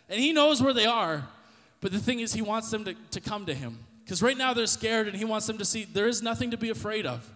And 0.09 0.19
he 0.19 0.33
knows 0.33 0.61
where 0.61 0.73
they 0.73 0.85
are, 0.85 1.27
but 1.81 1.91
the 1.91 1.99
thing 1.99 2.19
is 2.19 2.33
he 2.33 2.41
wants 2.41 2.69
them 2.71 2.85
to, 2.85 2.93
to 3.11 3.21
come 3.21 3.45
to 3.45 3.53
him. 3.53 3.79
Because 4.03 4.23
right 4.23 4.37
now 4.37 4.53
they're 4.53 4.65
scared 4.65 5.07
and 5.07 5.15
he 5.15 5.25
wants 5.25 5.45
them 5.45 5.59
to 5.59 5.65
see 5.65 5.85
there 5.85 6.07
is 6.07 6.23
nothing 6.23 6.51
to 6.51 6.57
be 6.57 6.69
afraid 6.69 7.05
of. 7.05 7.31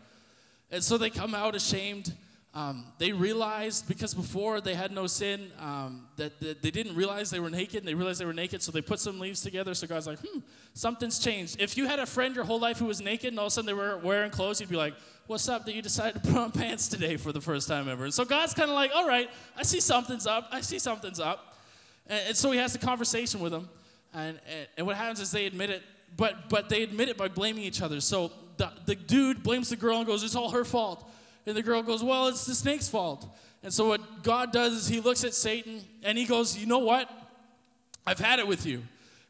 And 0.72 0.84
so 0.84 0.98
they 0.98 1.12
come 1.12 1.36
out 1.36 1.56
ashamed. 1.56 2.14
Um, 2.56 2.86
they 3.00 3.12
realized 3.12 3.88
because 3.88 4.14
before 4.14 4.62
they 4.62 4.76
had 4.76 4.92
no 4.92 5.08
sin 5.08 5.52
um, 5.60 6.06
that, 6.18 6.40
that 6.40 6.62
they 6.62 6.70
didn't 6.70 6.96
realize 6.96 7.32
they 7.32 7.40
were 7.40 7.50
naked 7.50 7.78
and 7.78 7.88
they 7.88 7.96
realized 7.96 8.22
they 8.22 8.26
were 8.26 8.34
naked 8.34 8.62
so 8.62 8.72
they 8.72 8.82
put 8.82 9.00
some 9.00 9.20
leaves 9.20 9.42
together 9.42 9.74
so 9.74 9.88
god's 9.88 10.06
like 10.06 10.20
hmm 10.20 10.38
something's 10.76 11.18
changed. 11.18 11.60
If 11.60 11.78
you 11.78 11.88
had 11.88 11.98
a 11.98 12.06
friend 12.06 12.36
your 12.36 12.46
whole 12.46 12.60
life 12.60 12.78
who 12.78 12.86
was 12.86 13.02
naked 13.02 13.30
and 13.30 13.40
all 13.40 13.46
of 13.46 13.48
a 13.48 13.52
sudden 13.52 13.66
they 13.66 13.74
were 13.74 13.98
wearing 13.98 14.30
clothes 14.30 14.62
you'd 14.62 14.70
be 14.70 14.76
like 14.76 14.94
what's 15.26 15.50
up 15.50 15.66
that 15.66 15.74
you 15.74 15.82
decided 15.82 16.22
to 16.22 16.30
put 16.30 16.38
on 16.38 16.52
pants 16.62 16.88
today 16.88 17.18
for 17.18 17.32
the 17.32 17.42
first 17.42 17.68
time 17.68 17.90
ever. 17.90 18.04
And 18.04 18.14
so 18.14 18.24
god's 18.24 18.54
kind 18.54 18.70
of 18.70 18.76
like 18.76 18.92
all 18.94 19.08
right 19.08 19.32
i 19.58 19.64
see 19.64 19.80
something's 19.80 20.28
up 20.28 20.48
i 20.52 20.62
see 20.62 20.78
something's 20.78 21.20
up. 21.20 21.56
And, 22.06 22.28
and 22.28 22.38
so 22.38 22.52
he 22.52 22.60
has 22.60 22.76
a 22.76 22.80
conversation 22.80 23.40
with 23.40 23.52
them 23.52 23.68
and, 24.14 24.40
and, 24.48 24.68
and 24.78 24.86
what 24.86 24.96
happens 24.96 25.20
is 25.20 25.32
they 25.32 25.48
admit 25.48 25.72
it 25.72 25.82
but 26.16 26.50
but 26.50 26.70
they 26.70 26.84
admit 26.84 27.10
it 27.10 27.18
by 27.18 27.28
blaming 27.28 27.64
each 27.64 27.82
other. 27.82 28.00
So 28.00 28.32
the, 28.58 28.72
the 28.86 28.96
dude 28.96 29.42
blames 29.42 29.70
the 29.70 29.76
girl 29.76 29.98
and 29.98 30.06
goes 30.06 30.24
it's 30.24 30.36
all 30.36 30.52
her 30.52 30.64
fault 30.64 31.10
and 31.46 31.56
the 31.56 31.64
girl 31.64 31.84
goes, 31.84 32.04
Well, 32.04 32.28
it's 32.28 32.46
the 32.46 32.56
snake's 32.56 32.88
fault. 32.88 33.26
And 33.64 33.74
so 33.74 33.88
what 33.88 34.24
God 34.24 34.52
does 34.52 34.74
is 34.74 34.88
he 34.88 35.00
looks 35.00 35.24
at 35.24 35.34
Satan 35.34 35.82
and 36.04 36.18
he 36.18 36.26
goes, 36.26 36.58
You 36.58 36.66
know 36.66 36.80
what? 36.80 37.10
I've 38.06 38.20
had 38.20 38.40
it 38.40 38.48
with 38.48 38.66
you. 38.66 38.84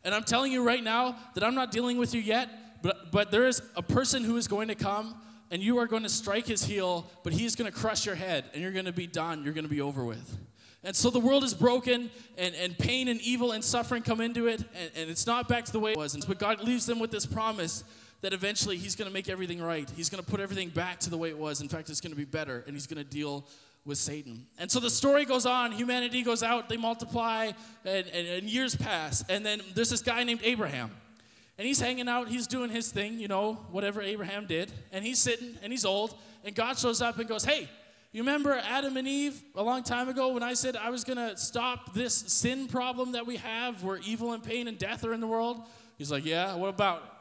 And 0.03 0.13
I'm 0.13 0.23
telling 0.23 0.51
you 0.51 0.63
right 0.63 0.83
now 0.83 1.15
that 1.35 1.43
I'm 1.43 1.55
not 1.55 1.71
dealing 1.71 1.97
with 1.97 2.13
you 2.13 2.21
yet, 2.21 2.49
but, 2.81 3.11
but 3.11 3.31
there 3.31 3.47
is 3.47 3.61
a 3.75 3.81
person 3.81 4.23
who 4.23 4.35
is 4.35 4.47
going 4.47 4.67
to 4.67 4.75
come 4.75 5.15
and 5.51 5.61
you 5.61 5.77
are 5.77 5.85
going 5.85 6.03
to 6.03 6.09
strike 6.09 6.47
his 6.47 6.63
heel, 6.63 7.09
but 7.23 7.31
he's 7.31 7.55
going 7.55 7.71
to 7.71 7.77
crush 7.77 8.05
your 8.05 8.15
head 8.15 8.45
and 8.53 8.61
you're 8.61 8.71
going 8.71 8.85
to 8.85 8.91
be 8.91 9.07
done. 9.07 9.43
You're 9.43 9.53
going 9.53 9.65
to 9.65 9.69
be 9.69 9.81
over 9.81 10.03
with. 10.03 10.37
And 10.83 10.95
so 10.95 11.09
the 11.09 11.19
world 11.19 11.45
is 11.45 11.53
broken, 11.53 12.11
and, 12.37 12.53
and 12.55 12.77
pain 12.77 13.07
and 13.07 13.21
evil 13.21 13.53
and 13.53 13.63
suffering 13.63 14.03
come 14.03 14.19
into 14.19 14.47
it, 14.47 14.61
and, 14.75 14.91
and 14.97 15.09
it's 15.09 15.25
not 15.25 15.47
back 15.47 15.63
to 15.63 15.71
the 15.71 15.79
way 15.79 15.93
it 15.93 15.97
was. 15.97 16.13
But 16.25 16.39
God 16.39 16.61
leaves 16.61 16.85
them 16.85 16.99
with 16.99 17.09
this 17.09 17.25
promise 17.25 17.85
that 18.23 18.31
eventually 18.31 18.77
he's 18.77 18.95
going 18.95 19.07
to 19.07 19.13
make 19.13 19.27
everything 19.27 19.61
right. 19.61 19.87
He's 19.97 20.09
going 20.09 20.23
to 20.23 20.29
put 20.29 20.39
everything 20.39 20.69
back 20.69 20.97
to 21.01 21.09
the 21.09 21.17
way 21.17 21.27
it 21.27 21.37
was. 21.37 21.59
In 21.59 21.67
fact, 21.67 21.89
it's 21.89 21.99
going 21.99 22.13
to 22.13 22.17
be 22.17 22.23
better, 22.23 22.63
and 22.65 22.73
he's 22.73 22.87
going 22.87 23.03
to 23.03 23.09
deal 23.09 23.45
with 23.83 23.97
Satan. 23.97 24.47
And 24.57 24.71
so 24.71 24.79
the 24.79 24.89
story 24.89 25.25
goes 25.25 25.45
on. 25.45 25.73
Humanity 25.73 26.23
goes 26.23 26.41
out, 26.41 26.69
they 26.69 26.77
multiply, 26.77 27.51
and, 27.83 28.07
and, 28.07 28.27
and 28.27 28.49
years 28.49 28.77
pass. 28.77 29.25
And 29.27 29.45
then 29.45 29.61
there's 29.75 29.89
this 29.89 30.01
guy 30.01 30.23
named 30.23 30.39
Abraham. 30.41 30.91
And 31.57 31.67
he's 31.67 31.81
hanging 31.81 32.07
out, 32.07 32.29
he's 32.29 32.47
doing 32.47 32.69
his 32.69 32.93
thing, 32.93 33.19
you 33.19 33.27
know, 33.27 33.55
whatever 33.71 34.01
Abraham 34.01 34.45
did. 34.45 34.71
And 34.93 35.03
he's 35.03 35.19
sitting, 35.19 35.57
and 35.61 35.73
he's 35.73 35.83
old. 35.83 36.15
And 36.45 36.55
God 36.55 36.79
shows 36.79 37.01
up 37.01 37.19
and 37.19 37.27
goes, 37.27 37.43
Hey, 37.43 37.69
you 38.13 38.21
remember 38.21 38.53
Adam 38.53 38.95
and 38.95 39.05
Eve 39.07 39.43
a 39.53 39.63
long 39.63 39.83
time 39.83 40.07
ago 40.07 40.31
when 40.31 40.43
I 40.43 40.53
said 40.53 40.77
I 40.77 40.91
was 40.91 41.03
going 41.03 41.17
to 41.17 41.35
stop 41.35 41.93
this 41.93 42.13
sin 42.13 42.67
problem 42.67 43.11
that 43.11 43.27
we 43.27 43.35
have 43.35 43.83
where 43.83 43.97
evil 43.97 44.31
and 44.31 44.41
pain 44.41 44.69
and 44.69 44.77
death 44.77 45.03
are 45.03 45.11
in 45.11 45.19
the 45.19 45.27
world? 45.27 45.61
He's 45.97 46.09
like, 46.09 46.23
Yeah, 46.23 46.55
what 46.55 46.69
about 46.69 47.03
it? 47.03 47.12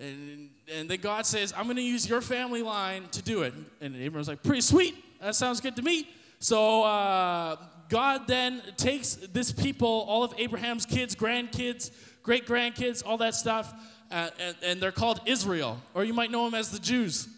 And, 0.00 0.48
and 0.72 0.88
then 0.88 1.00
God 1.00 1.26
says, 1.26 1.52
I'm 1.56 1.64
going 1.64 1.76
to 1.76 1.82
use 1.82 2.08
your 2.08 2.22
family 2.22 2.62
line 2.62 3.08
to 3.12 3.22
do 3.22 3.42
it. 3.42 3.52
And 3.80 3.94
Abraham's 3.94 4.28
like, 4.28 4.42
pretty 4.42 4.62
sweet. 4.62 4.94
That 5.20 5.34
sounds 5.34 5.60
good 5.60 5.76
to 5.76 5.82
me. 5.82 6.08
So 6.38 6.82
uh, 6.84 7.56
God 7.90 8.26
then 8.26 8.62
takes 8.78 9.14
this 9.14 9.52
people, 9.52 10.06
all 10.08 10.24
of 10.24 10.32
Abraham's 10.38 10.86
kids, 10.86 11.14
grandkids, 11.14 11.90
great 12.22 12.46
grandkids, 12.46 13.02
all 13.04 13.18
that 13.18 13.34
stuff, 13.34 13.74
uh, 14.10 14.30
and, 14.38 14.56
and 14.62 14.80
they're 14.80 14.92
called 14.92 15.20
Israel, 15.26 15.78
or 15.94 16.04
you 16.04 16.14
might 16.14 16.30
know 16.30 16.44
them 16.44 16.54
as 16.54 16.70
the 16.70 16.78
Jews. 16.78 17.28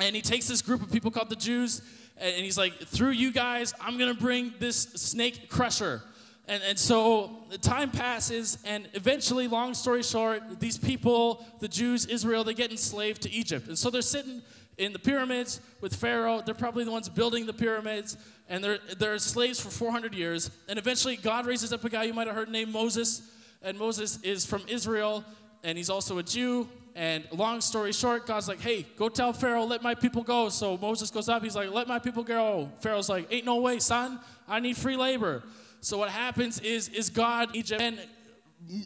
And 0.00 0.16
he 0.16 0.22
takes 0.22 0.48
this 0.48 0.62
group 0.62 0.82
of 0.82 0.90
people 0.90 1.10
called 1.10 1.30
the 1.30 1.36
Jews, 1.36 1.80
and 2.18 2.44
he's 2.44 2.58
like, 2.58 2.74
through 2.80 3.10
you 3.10 3.32
guys, 3.32 3.72
I'm 3.80 3.98
going 3.98 4.12
to 4.12 4.20
bring 4.20 4.54
this 4.58 4.78
snake 4.82 5.48
crusher. 5.48 6.02
And, 6.46 6.62
and 6.62 6.78
so 6.78 7.30
time 7.62 7.90
passes, 7.90 8.58
and 8.66 8.86
eventually, 8.92 9.48
long 9.48 9.72
story 9.72 10.02
short, 10.02 10.60
these 10.60 10.76
people, 10.76 11.44
the 11.60 11.68
Jews, 11.68 12.04
Israel, 12.06 12.44
they 12.44 12.52
get 12.52 12.70
enslaved 12.70 13.22
to 13.22 13.30
Egypt. 13.30 13.68
And 13.68 13.78
so 13.78 13.88
they're 13.88 14.02
sitting 14.02 14.42
in 14.76 14.92
the 14.92 14.98
pyramids 14.98 15.60
with 15.80 15.94
Pharaoh. 15.96 16.42
They're 16.44 16.54
probably 16.54 16.84
the 16.84 16.90
ones 16.90 17.08
building 17.08 17.46
the 17.46 17.54
pyramids, 17.54 18.18
and 18.48 18.62
they're, 18.62 18.78
they're 18.98 19.18
slaves 19.18 19.58
for 19.58 19.70
400 19.70 20.14
years. 20.14 20.50
And 20.68 20.78
eventually, 20.78 21.16
God 21.16 21.46
raises 21.46 21.72
up 21.72 21.82
a 21.84 21.88
guy 21.88 22.04
you 22.04 22.12
might 22.12 22.26
have 22.26 22.36
heard 22.36 22.50
named 22.50 22.72
Moses. 22.72 23.22
And 23.62 23.78
Moses 23.78 24.18
is 24.22 24.44
from 24.44 24.62
Israel, 24.68 25.24
and 25.62 25.78
he's 25.78 25.88
also 25.88 26.18
a 26.18 26.22
Jew. 26.22 26.68
And 26.94 27.24
long 27.32 27.62
story 27.62 27.92
short, 27.92 28.26
God's 28.26 28.46
like, 28.46 28.60
hey, 28.60 28.86
go 28.96 29.08
tell 29.08 29.32
Pharaoh, 29.32 29.64
let 29.64 29.82
my 29.82 29.94
people 29.94 30.22
go. 30.22 30.50
So 30.50 30.76
Moses 30.76 31.10
goes 31.10 31.28
up, 31.28 31.42
he's 31.42 31.56
like, 31.56 31.72
let 31.72 31.88
my 31.88 31.98
people 31.98 32.22
go. 32.22 32.70
Pharaoh's 32.80 33.08
like, 33.08 33.26
ain't 33.32 33.46
no 33.46 33.56
way, 33.56 33.78
son. 33.78 34.20
I 34.46 34.60
need 34.60 34.76
free 34.76 34.96
labor. 34.96 35.42
So 35.84 35.98
what 35.98 36.08
happens 36.08 36.60
is, 36.60 36.88
is 36.88 37.10
God, 37.10 37.54
Egypt, 37.54 37.82
and 37.82 37.98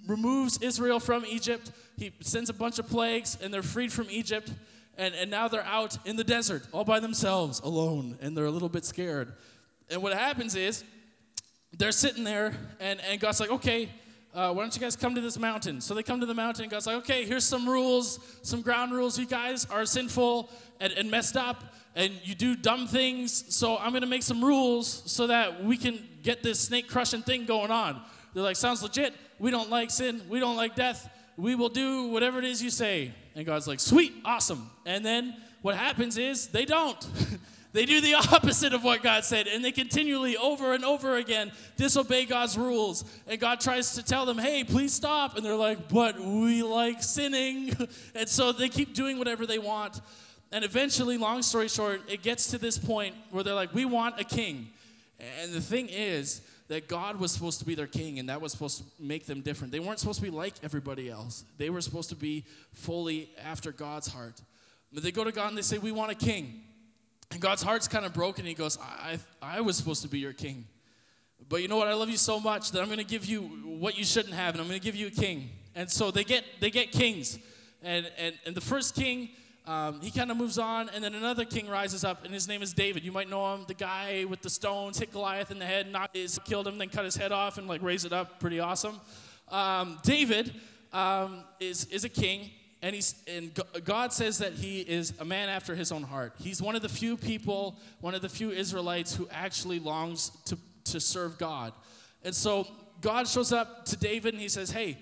removes 0.08 0.58
Israel 0.58 0.98
from 0.98 1.24
Egypt. 1.24 1.70
He 1.96 2.12
sends 2.20 2.50
a 2.50 2.52
bunch 2.52 2.80
of 2.80 2.88
plagues, 2.88 3.38
and 3.40 3.54
they're 3.54 3.62
freed 3.62 3.92
from 3.92 4.08
Egypt. 4.10 4.52
And, 4.96 5.14
and 5.14 5.30
now 5.30 5.46
they're 5.46 5.62
out 5.62 5.96
in 6.04 6.16
the 6.16 6.24
desert, 6.24 6.66
all 6.72 6.82
by 6.82 6.98
themselves, 6.98 7.60
alone, 7.60 8.18
and 8.20 8.36
they're 8.36 8.46
a 8.46 8.50
little 8.50 8.68
bit 8.68 8.84
scared. 8.84 9.32
And 9.88 10.02
what 10.02 10.12
happens 10.12 10.56
is, 10.56 10.82
they're 11.78 11.92
sitting 11.92 12.24
there, 12.24 12.52
and, 12.80 13.00
and 13.08 13.20
God's 13.20 13.38
like, 13.38 13.50
okay, 13.50 13.90
uh, 14.38 14.52
why 14.52 14.62
don't 14.62 14.72
you 14.72 14.80
guys 14.80 14.94
come 14.94 15.16
to 15.16 15.20
this 15.20 15.36
mountain? 15.36 15.80
So 15.80 15.94
they 15.94 16.04
come 16.04 16.20
to 16.20 16.26
the 16.26 16.34
mountain, 16.34 16.62
and 16.62 16.70
God's 16.70 16.86
like, 16.86 16.98
okay, 16.98 17.24
here's 17.24 17.42
some 17.42 17.68
rules, 17.68 18.20
some 18.42 18.62
ground 18.62 18.92
rules. 18.92 19.18
You 19.18 19.26
guys 19.26 19.64
are 19.64 19.84
sinful 19.84 20.48
and, 20.78 20.92
and 20.92 21.10
messed 21.10 21.36
up, 21.36 21.74
and 21.96 22.12
you 22.22 22.36
do 22.36 22.54
dumb 22.54 22.86
things, 22.86 23.52
so 23.52 23.76
I'm 23.76 23.90
going 23.90 24.02
to 24.02 24.08
make 24.08 24.22
some 24.22 24.44
rules 24.44 25.02
so 25.10 25.26
that 25.26 25.64
we 25.64 25.76
can 25.76 25.98
get 26.22 26.44
this 26.44 26.60
snake 26.60 26.88
crushing 26.88 27.22
thing 27.22 27.46
going 27.46 27.72
on. 27.72 28.00
They're 28.32 28.44
like, 28.44 28.54
sounds 28.54 28.80
legit. 28.80 29.12
We 29.40 29.50
don't 29.50 29.70
like 29.70 29.90
sin. 29.90 30.22
We 30.28 30.38
don't 30.38 30.56
like 30.56 30.76
death. 30.76 31.10
We 31.36 31.56
will 31.56 31.68
do 31.68 32.06
whatever 32.06 32.38
it 32.38 32.44
is 32.44 32.62
you 32.62 32.70
say. 32.70 33.12
And 33.34 33.44
God's 33.44 33.66
like, 33.66 33.80
sweet, 33.80 34.12
awesome. 34.24 34.70
And 34.86 35.04
then 35.04 35.34
what 35.62 35.74
happens 35.74 36.16
is 36.16 36.46
they 36.46 36.64
don't. 36.64 37.04
they 37.78 37.86
do 37.86 38.00
the 38.00 38.14
opposite 38.32 38.74
of 38.74 38.82
what 38.82 39.04
God 39.04 39.24
said, 39.24 39.46
and 39.46 39.64
they 39.64 39.70
continually, 39.70 40.36
over 40.36 40.72
and 40.72 40.84
over 40.84 41.16
again, 41.16 41.52
disobey 41.76 42.24
God's 42.24 42.58
rules. 42.58 43.04
And 43.28 43.38
God 43.38 43.60
tries 43.60 43.94
to 43.94 44.02
tell 44.02 44.26
them, 44.26 44.36
hey, 44.36 44.64
please 44.64 44.92
stop. 44.92 45.36
And 45.36 45.46
they're 45.46 45.54
like, 45.54 45.88
but 45.88 46.18
we 46.18 46.64
like 46.64 47.04
sinning. 47.04 47.76
and 48.16 48.28
so 48.28 48.50
they 48.50 48.68
keep 48.68 48.94
doing 48.94 49.16
whatever 49.16 49.46
they 49.46 49.60
want. 49.60 50.00
And 50.50 50.64
eventually, 50.64 51.18
long 51.18 51.40
story 51.42 51.68
short, 51.68 52.02
it 52.10 52.22
gets 52.22 52.50
to 52.50 52.58
this 52.58 52.78
point 52.78 53.14
where 53.30 53.44
they're 53.44 53.54
like, 53.54 53.72
we 53.72 53.84
want 53.84 54.20
a 54.20 54.24
king. 54.24 54.70
And 55.40 55.52
the 55.52 55.60
thing 55.60 55.88
is 55.88 56.40
that 56.66 56.88
God 56.88 57.20
was 57.20 57.30
supposed 57.30 57.60
to 57.60 57.64
be 57.64 57.76
their 57.76 57.86
king, 57.86 58.18
and 58.18 58.28
that 58.28 58.40
was 58.40 58.50
supposed 58.50 58.78
to 58.78 58.84
make 58.98 59.26
them 59.26 59.40
different. 59.40 59.72
They 59.72 59.78
weren't 59.78 60.00
supposed 60.00 60.18
to 60.18 60.24
be 60.24 60.36
like 60.36 60.54
everybody 60.64 61.08
else, 61.08 61.44
they 61.58 61.70
were 61.70 61.80
supposed 61.80 62.08
to 62.08 62.16
be 62.16 62.44
fully 62.72 63.30
after 63.40 63.70
God's 63.70 64.08
heart. 64.08 64.42
But 64.92 65.04
they 65.04 65.12
go 65.12 65.22
to 65.22 65.30
God 65.30 65.50
and 65.50 65.56
they 65.56 65.62
say, 65.62 65.78
We 65.78 65.92
want 65.92 66.10
a 66.10 66.16
king. 66.16 66.62
And 67.30 67.40
God's 67.40 67.62
heart's 67.62 67.88
kind 67.88 68.04
of 68.04 68.14
broken. 68.14 68.46
He 68.46 68.54
goes, 68.54 68.78
I, 68.80 69.18
I 69.42 69.60
was 69.60 69.76
supposed 69.76 70.02
to 70.02 70.08
be 70.08 70.18
your 70.18 70.32
king. 70.32 70.66
But 71.48 71.62
you 71.62 71.68
know 71.68 71.76
what? 71.76 71.88
I 71.88 71.94
love 71.94 72.10
you 72.10 72.16
so 72.16 72.40
much 72.40 72.72
that 72.72 72.80
I'm 72.80 72.86
going 72.86 72.98
to 72.98 73.04
give 73.04 73.26
you 73.26 73.42
what 73.42 73.96
you 73.98 74.04
shouldn't 74.04 74.34
have, 74.34 74.54
and 74.54 74.60
I'm 74.60 74.68
going 74.68 74.80
to 74.80 74.84
give 74.84 74.96
you 74.96 75.06
a 75.08 75.10
king. 75.10 75.50
And 75.74 75.90
so 75.90 76.10
they 76.10 76.24
get, 76.24 76.44
they 76.60 76.70
get 76.70 76.90
kings. 76.90 77.38
And, 77.82 78.10
and, 78.18 78.34
and 78.44 78.54
the 78.54 78.60
first 78.60 78.94
king 78.94 79.30
um, 79.68 80.00
he 80.00 80.10
kind 80.10 80.30
of 80.30 80.38
moves 80.38 80.56
on, 80.58 80.88
and 80.94 81.04
then 81.04 81.14
another 81.14 81.44
king 81.44 81.68
rises 81.68 82.02
up, 82.02 82.24
and 82.24 82.32
his 82.32 82.48
name 82.48 82.62
is 82.62 82.72
David. 82.72 83.04
You 83.04 83.12
might 83.12 83.28
know 83.28 83.54
him, 83.54 83.66
the 83.68 83.74
guy 83.74 84.24
with 84.24 84.40
the 84.40 84.48
stones, 84.48 84.98
hit 84.98 85.12
Goliath 85.12 85.50
in 85.50 85.58
the 85.58 85.66
head, 85.66 85.92
knocked 85.92 86.16
his, 86.16 86.38
killed 86.46 86.66
him, 86.66 86.78
then 86.78 86.88
cut 86.88 87.04
his 87.04 87.16
head 87.16 87.32
off 87.32 87.58
and 87.58 87.68
like 87.68 87.82
raise 87.82 88.06
it 88.06 88.12
up. 88.14 88.40
Pretty 88.40 88.60
awesome. 88.60 88.98
Um, 89.50 89.98
David, 90.02 90.54
um, 90.90 91.44
is, 91.60 91.84
is 91.86 92.04
a 92.04 92.08
king, 92.08 92.50
and, 92.82 92.94
he's, 92.94 93.22
and 93.26 93.58
God 93.84 94.12
says 94.12 94.38
that 94.38 94.52
he 94.52 94.80
is 94.80 95.12
a 95.18 95.24
man 95.24 95.48
after 95.48 95.74
his 95.74 95.90
own 95.90 96.02
heart. 96.02 96.34
He's 96.38 96.62
one 96.62 96.76
of 96.76 96.82
the 96.82 96.88
few 96.88 97.16
people, 97.16 97.76
one 98.00 98.14
of 98.14 98.22
the 98.22 98.28
few 98.28 98.50
Israelites 98.50 99.14
who 99.14 99.28
actually 99.32 99.80
longs 99.80 100.30
to, 100.46 100.58
to 100.84 101.00
serve 101.00 101.38
God. 101.38 101.72
And 102.22 102.34
so 102.34 102.68
God 103.00 103.26
shows 103.26 103.52
up 103.52 103.84
to 103.86 103.96
David 103.96 104.34
and 104.34 104.40
he 104.40 104.48
says, 104.48 104.70
Hey, 104.70 104.98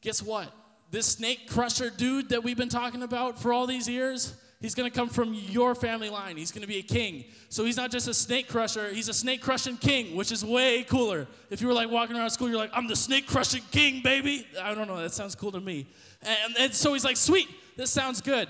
guess 0.00 0.22
what? 0.22 0.52
This 0.90 1.06
snake 1.06 1.48
crusher 1.48 1.90
dude 1.90 2.30
that 2.30 2.42
we've 2.42 2.56
been 2.56 2.68
talking 2.68 3.02
about 3.02 3.40
for 3.40 3.52
all 3.52 3.66
these 3.66 3.88
years, 3.88 4.34
he's 4.60 4.74
gonna 4.74 4.90
come 4.90 5.08
from 5.08 5.34
your 5.34 5.74
family 5.74 6.10
line. 6.10 6.36
He's 6.36 6.52
gonna 6.52 6.66
be 6.66 6.78
a 6.78 6.82
king. 6.82 7.24
So 7.48 7.64
he's 7.64 7.76
not 7.76 7.90
just 7.90 8.08
a 8.08 8.14
snake 8.14 8.48
crusher, 8.48 8.92
he's 8.92 9.08
a 9.08 9.14
snake 9.14 9.42
crushing 9.42 9.76
king, 9.76 10.16
which 10.16 10.30
is 10.32 10.44
way 10.44 10.82
cooler. 10.84 11.26
If 11.50 11.60
you 11.60 11.68
were 11.68 11.74
like 11.74 11.90
walking 11.90 12.16
around 12.16 12.30
school, 12.30 12.48
you're 12.48 12.58
like, 12.58 12.70
I'm 12.72 12.86
the 12.86 12.96
snake 12.96 13.26
crushing 13.26 13.62
king, 13.70 14.02
baby. 14.02 14.46
I 14.60 14.74
don't 14.74 14.86
know, 14.86 14.98
that 14.98 15.12
sounds 15.12 15.34
cool 15.34 15.52
to 15.52 15.60
me. 15.60 15.86
And, 16.22 16.56
and 16.58 16.74
so 16.74 16.92
he's 16.92 17.04
like, 17.04 17.16
Sweet, 17.16 17.48
this 17.76 17.90
sounds 17.90 18.20
good. 18.20 18.48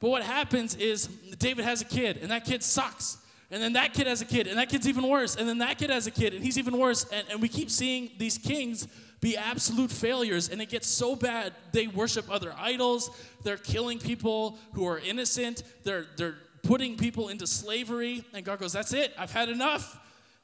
But 0.00 0.10
what 0.10 0.22
happens 0.22 0.74
is 0.74 1.06
David 1.38 1.64
has 1.64 1.80
a 1.80 1.84
kid, 1.84 2.18
and 2.20 2.30
that 2.32 2.44
kid 2.44 2.62
sucks. 2.64 3.18
And 3.52 3.62
then 3.62 3.74
that 3.74 3.92
kid 3.92 4.06
has 4.06 4.22
a 4.22 4.24
kid, 4.24 4.46
and 4.46 4.58
that 4.58 4.68
kid's 4.70 4.88
even 4.88 5.06
worse. 5.06 5.36
And 5.36 5.48
then 5.48 5.58
that 5.58 5.78
kid 5.78 5.90
has 5.90 6.06
a 6.06 6.10
kid, 6.10 6.34
and 6.34 6.42
he's 6.42 6.58
even 6.58 6.76
worse. 6.76 7.04
And, 7.12 7.24
and 7.30 7.40
we 7.40 7.48
keep 7.48 7.70
seeing 7.70 8.10
these 8.18 8.38
kings 8.38 8.88
be 9.22 9.38
absolute 9.38 9.90
failures, 9.90 10.50
and 10.50 10.60
it 10.60 10.68
gets 10.68 10.86
so 10.86 11.16
bad 11.16 11.54
they 11.72 11.86
worship 11.86 12.30
other 12.30 12.54
idols. 12.58 13.10
They're 13.42 13.56
killing 13.56 13.98
people 13.98 14.58
who 14.74 14.86
are 14.86 14.98
innocent. 14.98 15.62
They're, 15.84 16.06
they're 16.18 16.36
putting 16.62 16.98
people 16.98 17.28
into 17.28 17.46
slavery. 17.46 18.24
And 18.34 18.44
God 18.44 18.58
goes, 18.58 18.74
That's 18.74 18.92
it, 18.92 19.14
I've 19.16 19.32
had 19.32 19.48
enough. 19.48 19.98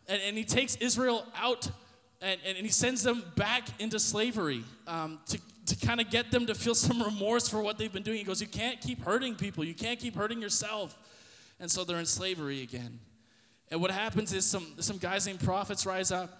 And, 0.08 0.22
and 0.22 0.38
he 0.38 0.44
takes 0.44 0.76
Israel 0.76 1.26
out 1.36 1.70
and, 2.20 2.40
and, 2.44 2.56
and 2.56 2.66
he 2.66 2.72
sends 2.72 3.02
them 3.02 3.22
back 3.36 3.68
into 3.78 3.98
slavery 3.98 4.64
um, 4.86 5.20
to, 5.26 5.38
to 5.66 5.86
kind 5.86 6.00
of 6.00 6.10
get 6.10 6.30
them 6.30 6.46
to 6.46 6.54
feel 6.54 6.74
some 6.74 7.02
remorse 7.02 7.48
for 7.48 7.62
what 7.62 7.78
they've 7.78 7.92
been 7.92 8.02
doing. 8.02 8.18
He 8.18 8.24
goes, 8.24 8.40
You 8.40 8.48
can't 8.48 8.80
keep 8.80 9.02
hurting 9.02 9.36
people, 9.36 9.64
you 9.64 9.74
can't 9.74 9.98
keep 9.98 10.14
hurting 10.14 10.40
yourself. 10.40 10.96
And 11.60 11.70
so 11.70 11.82
they're 11.82 11.98
in 11.98 12.06
slavery 12.06 12.62
again. 12.62 13.00
And 13.70 13.80
what 13.80 13.90
happens 13.90 14.32
is 14.32 14.46
some, 14.46 14.74
some 14.78 14.96
guys 14.96 15.26
named 15.26 15.40
prophets 15.40 15.84
rise 15.84 16.12
up, 16.12 16.37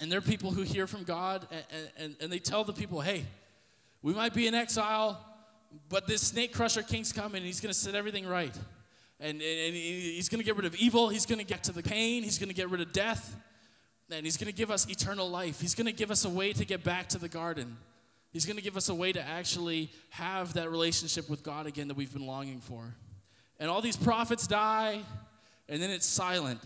and 0.00 0.10
they're 0.10 0.20
people 0.20 0.50
who 0.50 0.62
hear 0.62 0.86
from 0.86 1.04
God, 1.04 1.46
and, 1.50 1.90
and, 1.98 2.16
and 2.20 2.32
they 2.32 2.38
tell 2.38 2.64
the 2.64 2.72
people, 2.72 3.00
Hey, 3.00 3.24
we 4.02 4.12
might 4.12 4.34
be 4.34 4.46
in 4.46 4.54
exile, 4.54 5.18
but 5.88 6.06
this 6.06 6.22
snake 6.22 6.52
crusher 6.52 6.82
king's 6.82 7.12
coming, 7.12 7.38
and 7.38 7.46
he's 7.46 7.60
going 7.60 7.72
to 7.72 7.78
set 7.78 7.94
everything 7.94 8.26
right. 8.26 8.54
And, 9.18 9.40
and 9.40 9.74
he- 9.74 10.14
he's 10.16 10.28
going 10.28 10.40
to 10.40 10.44
get 10.44 10.56
rid 10.56 10.66
of 10.66 10.74
evil, 10.76 11.08
he's 11.08 11.26
going 11.26 11.38
to 11.38 11.44
get 11.44 11.64
to 11.64 11.72
the 11.72 11.82
pain, 11.82 12.22
he's 12.22 12.38
going 12.38 12.48
to 12.48 12.54
get 12.54 12.70
rid 12.70 12.80
of 12.80 12.92
death. 12.92 13.36
And 14.10 14.24
he's 14.24 14.36
going 14.36 14.46
to 14.46 14.56
give 14.56 14.70
us 14.70 14.88
eternal 14.88 15.28
life. 15.28 15.60
He's 15.60 15.74
going 15.74 15.88
to 15.88 15.92
give 15.92 16.12
us 16.12 16.24
a 16.24 16.28
way 16.30 16.52
to 16.52 16.64
get 16.64 16.84
back 16.84 17.08
to 17.08 17.18
the 17.18 17.28
garden. 17.28 17.76
He's 18.30 18.46
going 18.46 18.56
to 18.56 18.62
give 18.62 18.76
us 18.76 18.88
a 18.88 18.94
way 18.94 19.12
to 19.12 19.20
actually 19.20 19.90
have 20.10 20.52
that 20.52 20.70
relationship 20.70 21.28
with 21.28 21.42
God 21.42 21.66
again 21.66 21.88
that 21.88 21.96
we've 21.96 22.12
been 22.12 22.26
longing 22.26 22.60
for. 22.60 22.94
And 23.58 23.68
all 23.68 23.80
these 23.80 23.96
prophets 23.96 24.46
die, 24.46 25.00
and 25.68 25.82
then 25.82 25.90
it's 25.90 26.06
silent 26.06 26.60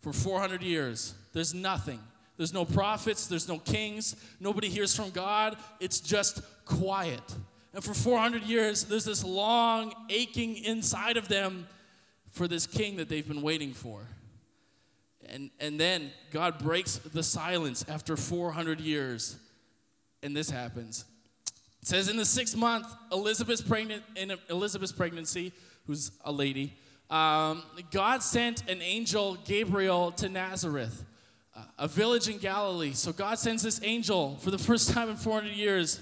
for 0.00 0.12
400 0.12 0.62
years. 0.62 1.14
There's 1.32 1.54
nothing. 1.54 2.00
There's 2.36 2.52
no 2.52 2.64
prophets, 2.64 3.26
there's 3.26 3.48
no 3.48 3.58
kings, 3.58 4.16
nobody 4.40 4.68
hears 4.68 4.94
from 4.94 5.10
God. 5.10 5.56
It's 5.80 6.00
just 6.00 6.42
quiet. 6.64 7.22
And 7.72 7.82
for 7.82 7.94
400 7.94 8.44
years, 8.44 8.84
there's 8.84 9.04
this 9.04 9.24
long 9.24 9.92
aching 10.08 10.56
inside 10.56 11.16
of 11.16 11.28
them 11.28 11.66
for 12.30 12.48
this 12.48 12.66
king 12.66 12.96
that 12.96 13.08
they've 13.08 13.26
been 13.26 13.42
waiting 13.42 13.72
for. 13.72 14.00
And, 15.28 15.50
and 15.60 15.78
then 15.80 16.12
God 16.30 16.58
breaks 16.58 16.98
the 16.98 17.22
silence 17.22 17.84
after 17.88 18.16
400 18.16 18.80
years, 18.80 19.36
and 20.22 20.36
this 20.36 20.50
happens. 20.50 21.04
It 21.80 21.88
says 21.88 22.08
in 22.08 22.16
the 22.16 22.24
sixth 22.24 22.56
month, 22.56 22.86
Elizabeth's 23.12 23.62
pregnant 23.62 24.02
in 24.16 24.32
Elizabeth's 24.50 24.92
pregnancy, 24.92 25.52
who's 25.86 26.12
a 26.24 26.32
lady, 26.32 26.74
um, 27.10 27.62
God 27.90 28.22
sent 28.22 28.68
an 28.70 28.80
angel 28.80 29.36
Gabriel 29.44 30.10
to 30.12 30.28
Nazareth, 30.28 31.04
a 31.78 31.88
village 31.88 32.28
in 32.28 32.38
Galilee. 32.38 32.92
So 32.92 33.12
God 33.12 33.38
sends 33.38 33.62
this 33.62 33.80
angel 33.82 34.36
for 34.40 34.50
the 34.50 34.58
first 34.58 34.90
time 34.90 35.08
in 35.08 35.16
400 35.16 35.52
years. 35.52 36.00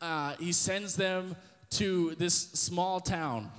Uh, 0.00 0.34
he 0.38 0.52
sends 0.52 0.96
them 0.96 1.36
to 1.70 2.14
this 2.16 2.34
small 2.34 3.00
town 3.00 3.50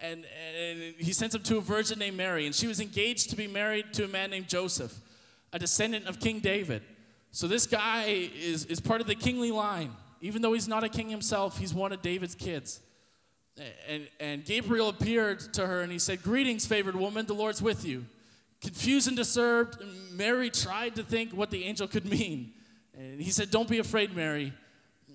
and, 0.00 0.24
and 0.58 0.94
he 0.98 1.12
sends 1.12 1.32
them 1.32 1.42
to 1.44 1.58
a 1.58 1.60
virgin 1.60 1.98
named 1.98 2.16
Mary, 2.16 2.46
and 2.46 2.54
she 2.54 2.66
was 2.66 2.80
engaged 2.80 3.30
to 3.30 3.36
be 3.36 3.46
married 3.46 3.92
to 3.94 4.04
a 4.04 4.08
man 4.08 4.30
named 4.30 4.48
Joseph, 4.48 5.00
a 5.52 5.58
descendant 5.58 6.06
of 6.06 6.20
King 6.20 6.40
David. 6.40 6.82
So 7.32 7.48
this 7.48 7.66
guy 7.66 8.30
is, 8.38 8.64
is 8.66 8.80
part 8.80 9.00
of 9.00 9.06
the 9.06 9.14
kingly 9.14 9.50
line. 9.50 9.90
Even 10.20 10.42
though 10.42 10.54
he's 10.54 10.68
not 10.68 10.84
a 10.84 10.88
king 10.88 11.08
himself, 11.08 11.58
he's 11.58 11.74
one 11.74 11.92
of 11.92 12.02
David's 12.02 12.34
kids. 12.34 12.80
And, 13.88 14.08
and 14.20 14.44
Gabriel 14.44 14.88
appeared 14.88 15.40
to 15.54 15.66
her 15.66 15.80
and 15.80 15.90
he 15.90 15.98
said, 15.98 16.22
Greetings, 16.22 16.66
favored 16.66 16.96
woman, 16.96 17.26
the 17.26 17.34
Lord's 17.34 17.62
with 17.62 17.86
you. 17.86 18.04
Confused 18.62 19.08
and 19.08 19.16
disturbed, 19.16 19.82
Mary 20.12 20.50
tried 20.50 20.96
to 20.96 21.02
think 21.02 21.32
what 21.32 21.50
the 21.50 21.64
angel 21.64 21.86
could 21.86 22.06
mean. 22.06 22.52
And 22.96 23.20
he 23.20 23.30
said, 23.30 23.50
Don't 23.50 23.68
be 23.68 23.78
afraid, 23.78 24.16
Mary, 24.16 24.52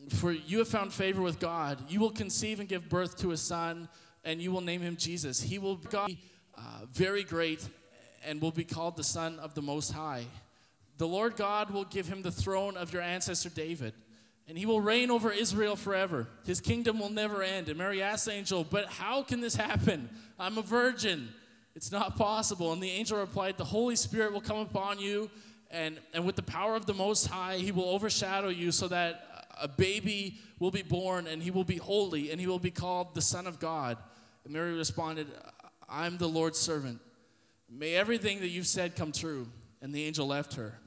for 0.10 0.32
you 0.32 0.60
have 0.60 0.67
found 0.67 0.93
favor 0.93 1.21
with 1.21 1.39
God. 1.39 1.80
You 1.89 1.99
will 1.99 2.12
conceive 2.12 2.60
and 2.60 2.69
give 2.69 2.89
birth 2.89 3.17
to 3.19 3.32
a 3.32 3.38
son, 3.38 3.89
and 4.23 4.41
you 4.41 4.51
will 4.51 4.62
name 4.62 4.82
him 4.82 4.95
Jesus. 4.95 5.41
He 5.41 5.58
will 5.58 5.77
be 5.77 6.19
uh, 6.58 6.62
very 6.91 7.23
great 7.23 7.67
and 8.25 8.39
will 8.39 8.51
be 8.51 8.63
called 8.63 8.95
the 8.95 9.04
Son 9.04 9.39
of 9.39 9.56
the 9.56 9.62
Most 9.62 9.91
High. 9.91 10.25
The 10.97 11.08
Lord 11.08 11.36
God 11.36 11.71
will 11.71 11.86
give 11.86 12.08
him 12.08 12.21
the 12.21 12.32
throne 12.32 12.77
of 12.77 12.93
your 12.93 13.01
ancestor 13.01 13.49
David, 13.49 13.93
and 14.47 14.56
he 14.56 14.67
will 14.67 14.82
reign 14.82 15.10
over 15.10 15.32
Israel 15.32 15.75
forever. 15.75 16.27
His 16.45 16.62
kingdom 16.62 16.99
will 16.99 17.10
never 17.10 17.41
end. 17.41 17.69
And 17.69 17.77
Mary 17.80 18.04
asked 18.04 18.25
the 18.25 18.34
angel, 18.34 18.63
But 18.63 18.86
how 18.86 19.23
can 19.23 19.41
this 19.41 19.56
happen? 19.56 20.10
I'm 20.38 20.60
a 20.60 20.62
virgin. 20.62 21.30
It's 21.76 21.92
not 21.92 22.18
possible. 22.18 22.74
And 22.74 22.82
the 22.82 22.90
angel 22.90 23.18
replied, 23.18 23.58
The 23.58 23.64
Holy 23.64 23.96
Spirit 23.96 24.34
will 24.34 24.42
come 24.42 24.58
upon 24.58 25.00
you, 25.00 25.30
and, 25.70 25.98
and 26.14 26.26
with 26.26 26.36
the 26.36 26.44
power 26.44 26.76
of 26.76 26.86
the 26.86 26.94
Most 26.94 27.28
High, 27.28 27.58
he 27.58 27.72
will 27.72 27.90
overshadow 27.90 28.50
you 28.50 28.72
so 28.72 28.88
that 28.90 29.48
a 29.62 29.68
baby 29.68 30.38
will 30.60 30.72
be 30.72 30.82
born, 30.82 31.28
and 31.28 31.42
he 31.42 31.52
will 31.52 31.64
be 31.64 31.78
holy, 31.78 32.32
and 32.32 32.40
he 32.40 32.48
will 32.48 32.60
be 32.60 32.72
called 32.72 33.16
the 33.16 33.22
Son 33.22 33.48
of 33.48 33.60
God. 33.60 33.98
And 34.44 34.54
Mary 34.54 34.74
responded, 34.74 35.28
I'm 35.88 36.18
the 36.18 36.28
Lord's 36.28 36.60
servant. 36.60 37.00
May 37.70 37.96
everything 37.96 38.40
that 38.42 38.50
you've 38.50 38.68
said 38.68 38.96
come 38.96 39.12
true. 39.12 39.48
And 39.82 39.94
the 39.94 40.04
angel 40.04 40.28
left 40.28 40.54
her. 40.56 40.78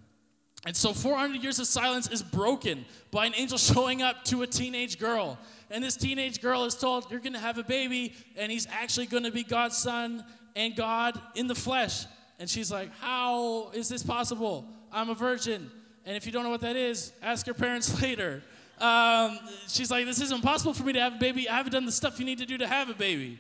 And 0.67 0.77
so 0.77 0.93
400 0.93 1.43
years 1.43 1.59
of 1.59 1.67
silence 1.67 2.09
is 2.09 2.23
broken 2.23 2.85
by 3.11 3.27
an 3.27 3.35
angel 3.37 3.59
showing 3.75 4.03
up 4.03 4.25
to 4.25 4.43
a 4.43 4.47
teenage 4.47 4.99
girl. 4.99 5.39
And 5.71 5.83
this 5.83 5.97
teenage 5.97 6.41
girl 6.41 6.65
is 6.65 6.75
told, 6.75 7.11
You're 7.11 7.21
going 7.21 7.33
to 7.35 7.39
have 7.39 7.59
a 7.59 7.65
baby, 7.65 8.15
and 8.37 8.53
he's 8.53 8.67
actually 8.71 9.07
going 9.07 9.25
to 9.25 9.33
be 9.33 9.45
God's 9.45 9.77
son 9.77 10.25
and 10.57 10.75
God 10.77 11.21
in 11.35 11.47
the 11.47 11.55
flesh. 11.55 12.07
And 12.39 12.49
she's 12.49 12.71
like, 12.71 12.91
How 13.01 13.71
is 13.71 13.89
this 13.89 14.03
possible? 14.03 14.67
I'm 14.93 15.11
a 15.11 15.15
virgin. 15.15 15.71
And 16.07 16.17
if 16.17 16.27
you 16.27 16.33
don't 16.33 16.45
know 16.45 16.51
what 16.51 16.61
that 16.61 16.77
is, 16.77 17.13
ask 17.23 17.47
your 17.47 17.55
parents 17.55 18.03
later. 18.03 18.43
Um, 18.81 19.39
she's 19.69 19.91
like, 19.91 20.07
This 20.07 20.21
is 20.21 20.33
impossible 20.33 20.75
for 20.75 20.85
me 20.85 20.93
to 20.95 21.01
have 21.01 21.15
a 21.15 21.19
baby. 21.19 21.49
I 21.49 21.57
haven't 21.57 21.73
done 21.73 21.87
the 21.87 21.93
stuff 21.93 22.19
you 22.19 22.27
need 22.27 22.39
to 22.39 22.47
do 22.47 22.59
to 22.59 22.67
have 22.67 22.91
a 22.91 22.95
baby. 22.95 23.39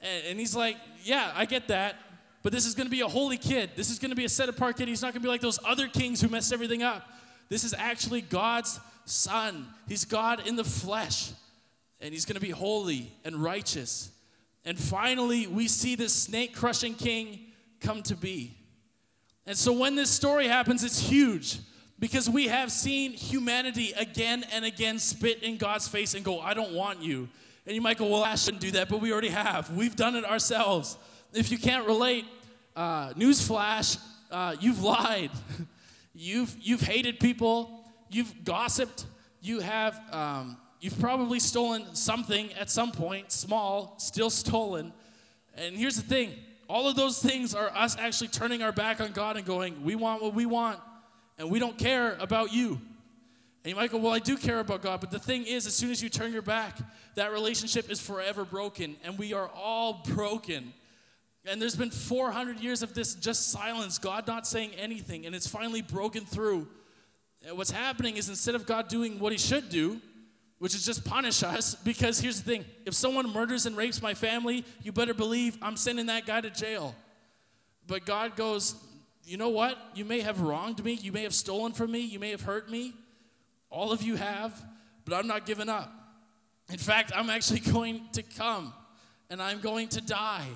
And, 0.00 0.24
and 0.30 0.38
he's 0.40 0.56
like, 0.56 0.76
Yeah, 1.02 1.32
I 1.34 1.44
get 1.44 1.68
that. 1.68 1.96
But 2.42 2.52
this 2.52 2.66
is 2.66 2.74
going 2.74 2.86
to 2.86 2.90
be 2.90 3.02
a 3.02 3.08
holy 3.08 3.36
kid. 3.36 3.70
This 3.76 3.88
is 3.88 3.98
going 3.98 4.10
to 4.10 4.16
be 4.16 4.24
a 4.24 4.28
set 4.28 4.48
apart 4.48 4.76
kid. 4.76 4.88
He's 4.88 5.02
not 5.02 5.12
going 5.12 5.22
to 5.22 5.26
be 5.26 5.28
like 5.28 5.40
those 5.40 5.60
other 5.64 5.86
kings 5.86 6.20
who 6.20 6.28
messed 6.28 6.52
everything 6.52 6.82
up. 6.82 7.08
This 7.48 7.62
is 7.62 7.72
actually 7.72 8.20
God's 8.20 8.80
son. 9.04 9.66
He's 9.88 10.04
God 10.04 10.46
in 10.46 10.56
the 10.56 10.64
flesh. 10.64 11.30
And 12.00 12.12
he's 12.12 12.24
going 12.24 12.34
to 12.34 12.40
be 12.40 12.50
holy 12.50 13.12
and 13.24 13.36
righteous. 13.36 14.10
And 14.64 14.78
finally, 14.78 15.46
we 15.46 15.68
see 15.68 15.94
this 15.94 16.12
snake 16.12 16.54
crushing 16.54 16.94
king 16.94 17.40
come 17.80 18.02
to 18.04 18.16
be. 18.16 18.56
And 19.46 19.56
so 19.56 19.72
when 19.72 19.96
this 19.96 20.10
story 20.10 20.46
happens, 20.46 20.84
it's 20.84 21.00
huge 21.00 21.58
because 21.98 22.30
we 22.30 22.48
have 22.48 22.70
seen 22.70 23.12
humanity 23.12 23.92
again 23.96 24.44
and 24.52 24.64
again 24.64 24.98
spit 24.98 25.42
in 25.42 25.56
God's 25.56 25.88
face 25.88 26.14
and 26.14 26.24
go, 26.24 26.40
I 26.40 26.54
don't 26.54 26.72
want 26.72 27.00
you. 27.00 27.28
And 27.66 27.74
you 27.74 27.80
might 27.80 27.96
go, 27.96 28.06
Well, 28.06 28.24
I 28.24 28.34
shouldn't 28.34 28.60
do 28.60 28.72
that, 28.72 28.88
but 28.88 29.00
we 29.00 29.12
already 29.12 29.28
have. 29.28 29.70
We've 29.70 29.94
done 29.94 30.16
it 30.16 30.24
ourselves. 30.24 30.96
If 31.32 31.50
you 31.50 31.58
can't 31.58 31.86
relate, 31.86 32.24
uh, 32.74 33.10
newsflash, 33.10 33.98
uh, 34.30 34.56
you've 34.60 34.82
lied. 34.82 35.30
you've, 36.14 36.54
you've 36.60 36.80
hated 36.80 37.20
people. 37.20 37.84
You've 38.10 38.44
gossiped. 38.44 39.06
You 39.40 39.60
have, 39.60 40.00
um, 40.12 40.56
you've 40.82 40.98
probably 40.98 41.38
stolen 41.38 41.94
something 41.94 42.52
at 42.54 42.68
some 42.68 42.92
point, 42.92 43.32
small, 43.32 43.94
still 43.98 44.28
stolen. 44.28 44.92
And 45.54 45.76
here's 45.76 45.96
the 45.96 46.02
thing 46.02 46.34
all 46.68 46.88
of 46.88 46.96
those 46.96 47.18
things 47.18 47.54
are 47.54 47.70
us 47.70 47.96
actually 47.98 48.28
turning 48.28 48.62
our 48.62 48.72
back 48.72 49.00
on 49.00 49.12
God 49.12 49.36
and 49.36 49.46
going, 49.46 49.84
We 49.84 49.94
want 49.94 50.22
what 50.22 50.34
we 50.34 50.44
want, 50.44 50.78
and 51.38 51.50
we 51.50 51.58
don't 51.58 51.78
care 51.78 52.16
about 52.18 52.52
you. 52.52 52.80
And 53.64 53.70
you 53.70 53.76
might 53.76 53.92
go, 53.92 53.98
Well, 53.98 54.12
I 54.12 54.18
do 54.18 54.36
care 54.36 54.58
about 54.58 54.82
God. 54.82 55.00
But 55.00 55.10
the 55.10 55.18
thing 55.18 55.46
is, 55.46 55.66
as 55.66 55.74
soon 55.74 55.90
as 55.90 56.02
you 56.02 56.08
turn 56.08 56.32
your 56.32 56.42
back, 56.42 56.78
that 57.14 57.32
relationship 57.32 57.90
is 57.90 58.00
forever 58.00 58.44
broken. 58.44 58.96
And 59.04 59.18
we 59.18 59.32
are 59.32 59.48
all 59.54 60.02
broken. 60.08 60.72
And 61.44 61.60
there's 61.60 61.76
been 61.76 61.90
400 61.90 62.60
years 62.60 62.82
of 62.82 62.94
this 62.94 63.14
just 63.14 63.50
silence, 63.50 63.98
God 63.98 64.26
not 64.26 64.46
saying 64.46 64.70
anything. 64.78 65.26
And 65.26 65.34
it's 65.34 65.46
finally 65.46 65.82
broken 65.82 66.24
through. 66.24 66.68
And 67.46 67.56
what's 67.56 67.72
happening 67.72 68.16
is 68.16 68.28
instead 68.28 68.54
of 68.54 68.64
God 68.66 68.88
doing 68.88 69.18
what 69.18 69.32
he 69.32 69.38
should 69.38 69.68
do, 69.68 70.00
which 70.62 70.76
is 70.76 70.86
just 70.86 71.04
punish 71.04 71.42
us 71.42 71.74
because 71.74 72.20
here's 72.20 72.40
the 72.40 72.48
thing 72.48 72.64
if 72.86 72.94
someone 72.94 73.28
murders 73.32 73.66
and 73.66 73.76
rapes 73.76 74.00
my 74.00 74.14
family, 74.14 74.64
you 74.84 74.92
better 74.92 75.12
believe 75.12 75.58
I'm 75.60 75.76
sending 75.76 76.06
that 76.06 76.24
guy 76.24 76.40
to 76.40 76.50
jail. 76.50 76.94
But 77.88 78.06
God 78.06 78.36
goes, 78.36 78.76
you 79.24 79.36
know 79.36 79.48
what? 79.48 79.76
You 79.96 80.04
may 80.04 80.20
have 80.20 80.40
wronged 80.40 80.84
me, 80.84 80.92
you 80.92 81.10
may 81.10 81.24
have 81.24 81.34
stolen 81.34 81.72
from 81.72 81.90
me, 81.90 81.98
you 81.98 82.20
may 82.20 82.30
have 82.30 82.42
hurt 82.42 82.70
me. 82.70 82.94
All 83.70 83.90
of 83.90 84.02
you 84.02 84.14
have, 84.14 84.64
but 85.04 85.16
I'm 85.16 85.26
not 85.26 85.46
giving 85.46 85.68
up. 85.68 85.92
In 86.70 86.78
fact, 86.78 87.10
I'm 87.12 87.28
actually 87.28 87.58
going 87.72 88.06
to 88.12 88.22
come 88.22 88.72
and 89.30 89.42
I'm 89.42 89.58
going 89.58 89.88
to 89.88 90.00
die. 90.00 90.46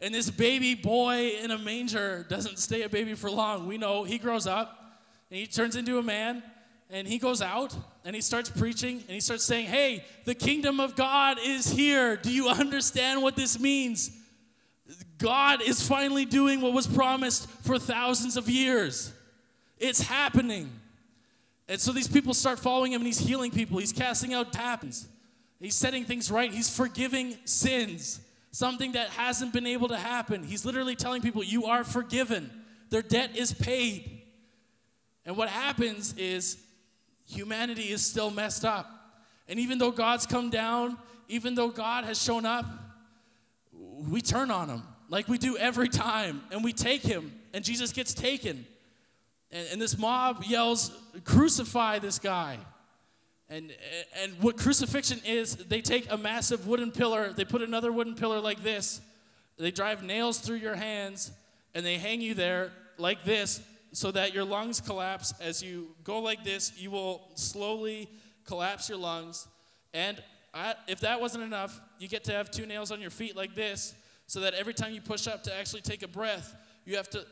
And 0.00 0.12
this 0.12 0.30
baby 0.30 0.74
boy 0.74 1.34
in 1.40 1.52
a 1.52 1.58
manger 1.58 2.26
doesn't 2.28 2.58
stay 2.58 2.82
a 2.82 2.88
baby 2.88 3.14
for 3.14 3.30
long. 3.30 3.68
We 3.68 3.78
know 3.78 4.02
he 4.02 4.18
grows 4.18 4.48
up 4.48 4.98
and 5.30 5.38
he 5.38 5.46
turns 5.46 5.76
into 5.76 5.98
a 5.98 6.02
man 6.02 6.42
and 6.90 7.06
he 7.06 7.18
goes 7.18 7.40
out 7.40 7.76
and 8.04 8.14
he 8.14 8.20
starts 8.20 8.50
preaching 8.50 8.98
and 8.98 9.10
he 9.10 9.20
starts 9.20 9.44
saying, 9.44 9.66
Hey, 9.66 10.04
the 10.24 10.34
kingdom 10.34 10.78
of 10.78 10.94
God 10.94 11.38
is 11.42 11.70
here. 11.70 12.16
Do 12.16 12.30
you 12.30 12.48
understand 12.48 13.22
what 13.22 13.36
this 13.36 13.58
means? 13.58 14.10
God 15.18 15.62
is 15.62 15.86
finally 15.86 16.26
doing 16.26 16.60
what 16.60 16.74
was 16.74 16.86
promised 16.86 17.48
for 17.48 17.78
thousands 17.78 18.36
of 18.36 18.48
years. 18.48 19.12
It's 19.78 20.02
happening. 20.02 20.70
And 21.66 21.80
so 21.80 21.92
these 21.92 22.08
people 22.08 22.34
start 22.34 22.58
following 22.58 22.92
him 22.92 23.00
and 23.00 23.06
he's 23.06 23.18
healing 23.18 23.50
people. 23.50 23.78
He's 23.78 23.92
casting 23.92 24.34
out 24.34 24.52
demons. 24.52 25.08
He's 25.58 25.74
setting 25.74 26.04
things 26.04 26.30
right. 26.30 26.52
He's 26.52 26.74
forgiving 26.74 27.36
sins, 27.46 28.20
something 28.50 28.92
that 28.92 29.08
hasn't 29.10 29.54
been 29.54 29.66
able 29.66 29.88
to 29.88 29.96
happen. 29.96 30.42
He's 30.42 30.66
literally 30.66 30.94
telling 30.94 31.22
people, 31.22 31.42
You 31.42 31.64
are 31.64 31.84
forgiven. 31.84 32.50
Their 32.90 33.00
debt 33.00 33.34
is 33.34 33.54
paid. 33.54 34.22
And 35.24 35.38
what 35.38 35.48
happens 35.48 36.14
is 36.18 36.58
humanity 37.26 37.90
is 37.90 38.04
still 38.04 38.30
messed 38.30 38.64
up. 38.64 38.90
And 39.48 39.58
even 39.58 39.78
though 39.78 39.90
God's 39.90 40.26
come 40.26 40.50
down, 40.50 40.96
even 41.28 41.54
though 41.54 41.68
God 41.68 42.04
has 42.04 42.20
shown 42.22 42.46
up, 42.46 42.66
we 43.72 44.20
turn 44.20 44.50
on 44.50 44.68
him 44.68 44.82
like 45.08 45.28
we 45.28 45.38
do 45.38 45.56
every 45.56 45.88
time 45.88 46.42
and 46.50 46.64
we 46.64 46.72
take 46.72 47.02
him 47.02 47.32
and 47.52 47.64
Jesus 47.64 47.92
gets 47.92 48.14
taken. 48.14 48.66
And, 49.50 49.68
and 49.72 49.82
this 49.82 49.96
mob 49.96 50.44
yells, 50.44 50.90
Crucify 51.24 52.00
this 52.00 52.18
guy. 52.18 52.58
And, 53.48 53.72
and 54.22 54.32
what 54.40 54.56
crucifixion 54.56 55.20
is, 55.24 55.56
they 55.56 55.82
take 55.82 56.10
a 56.10 56.16
massive 56.16 56.66
wooden 56.66 56.90
pillar, 56.90 57.32
they 57.32 57.44
put 57.44 57.62
another 57.62 57.92
wooden 57.92 58.14
pillar 58.14 58.40
like 58.40 58.62
this, 58.62 59.00
they 59.58 59.70
drive 59.70 60.02
nails 60.02 60.38
through 60.38 60.56
your 60.56 60.74
hands, 60.74 61.30
and 61.74 61.84
they 61.84 61.98
hang 61.98 62.20
you 62.20 62.34
there 62.34 62.72
like 62.98 63.24
this 63.24 63.60
so 63.94 64.10
that 64.10 64.34
your 64.34 64.44
lungs 64.44 64.80
collapse. 64.80 65.32
As 65.40 65.62
you 65.62 65.94
go 66.02 66.18
like 66.18 66.42
this, 66.42 66.72
you 66.76 66.90
will 66.90 67.30
slowly 67.36 68.10
collapse 68.44 68.88
your 68.88 68.98
lungs. 68.98 69.46
And 69.94 70.20
I, 70.52 70.74
if 70.88 71.00
that 71.00 71.20
wasn't 71.20 71.44
enough, 71.44 71.80
you 72.00 72.08
get 72.08 72.24
to 72.24 72.32
have 72.32 72.50
two 72.50 72.66
nails 72.66 72.90
on 72.90 73.00
your 73.00 73.10
feet 73.10 73.36
like 73.36 73.54
this 73.54 73.94
so 74.26 74.40
that 74.40 74.52
every 74.54 74.74
time 74.74 74.92
you 74.92 75.00
push 75.00 75.28
up 75.28 75.44
to 75.44 75.56
actually 75.56 75.82
take 75.82 76.02
a 76.02 76.08
breath, 76.08 76.56
you 76.84 76.96
have 76.96 77.08
to 77.10 77.24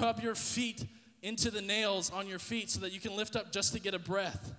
rub 0.00 0.20
your 0.20 0.36
feet 0.36 0.86
into 1.22 1.50
the 1.50 1.60
nails 1.60 2.10
on 2.10 2.28
your 2.28 2.38
feet 2.38 2.70
so 2.70 2.80
that 2.80 2.92
you 2.92 3.00
can 3.00 3.16
lift 3.16 3.34
up 3.34 3.50
just 3.50 3.72
to 3.72 3.80
get 3.80 3.92
a 3.92 3.98
breath. 3.98 4.54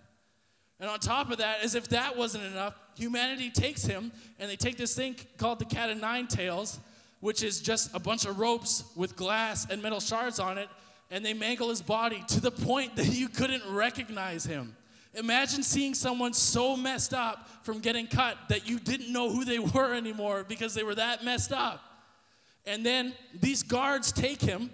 And 0.81 0.89
on 0.89 0.99
top 0.99 1.31
of 1.31 1.37
that, 1.37 1.63
as 1.63 1.75
if 1.75 1.87
that 1.89 2.17
wasn't 2.17 2.43
enough, 2.43 2.75
humanity 2.97 3.51
takes 3.51 3.83
him 3.83 4.11
and 4.37 4.49
they 4.49 4.57
take 4.57 4.75
this 4.75 4.95
thing 4.95 5.15
called 5.37 5.59
the 5.59 5.65
cat 5.65 5.89
of 5.89 5.97
nine 6.01 6.27
tails, 6.27 6.77
which 7.21 7.41
is 7.41 7.61
just 7.61 7.95
a 7.95 7.99
bunch 7.99 8.25
of 8.25 8.37
ropes 8.37 8.83
with 8.97 9.15
glass 9.15 9.65
and 9.69 9.81
metal 9.81 10.01
shards 10.01 10.37
on 10.39 10.57
it, 10.57 10.67
and 11.11 11.25
they 11.25 11.33
mangle 11.33 11.69
his 11.69 11.81
body 11.81 12.23
to 12.29 12.39
the 12.39 12.49
point 12.49 12.95
that 12.95 13.07
you 13.07 13.27
couldn't 13.27 13.63
recognize 13.69 14.45
him. 14.45 14.75
Imagine 15.13 15.61
seeing 15.61 15.93
someone 15.93 16.31
so 16.31 16.77
messed 16.77 17.13
up 17.13 17.49
from 17.63 17.79
getting 17.79 18.07
cut 18.07 18.37
that 18.47 18.67
you 18.67 18.79
didn't 18.79 19.11
know 19.11 19.29
who 19.29 19.43
they 19.43 19.59
were 19.75 19.93
anymore 19.93 20.45
because 20.47 20.73
they 20.73 20.83
were 20.83 20.95
that 20.95 21.23
messed 21.23 21.51
up. 21.51 21.83
And 22.65 22.85
then 22.85 23.13
these 23.39 23.61
guards 23.61 24.11
take 24.13 24.41
him 24.41 24.69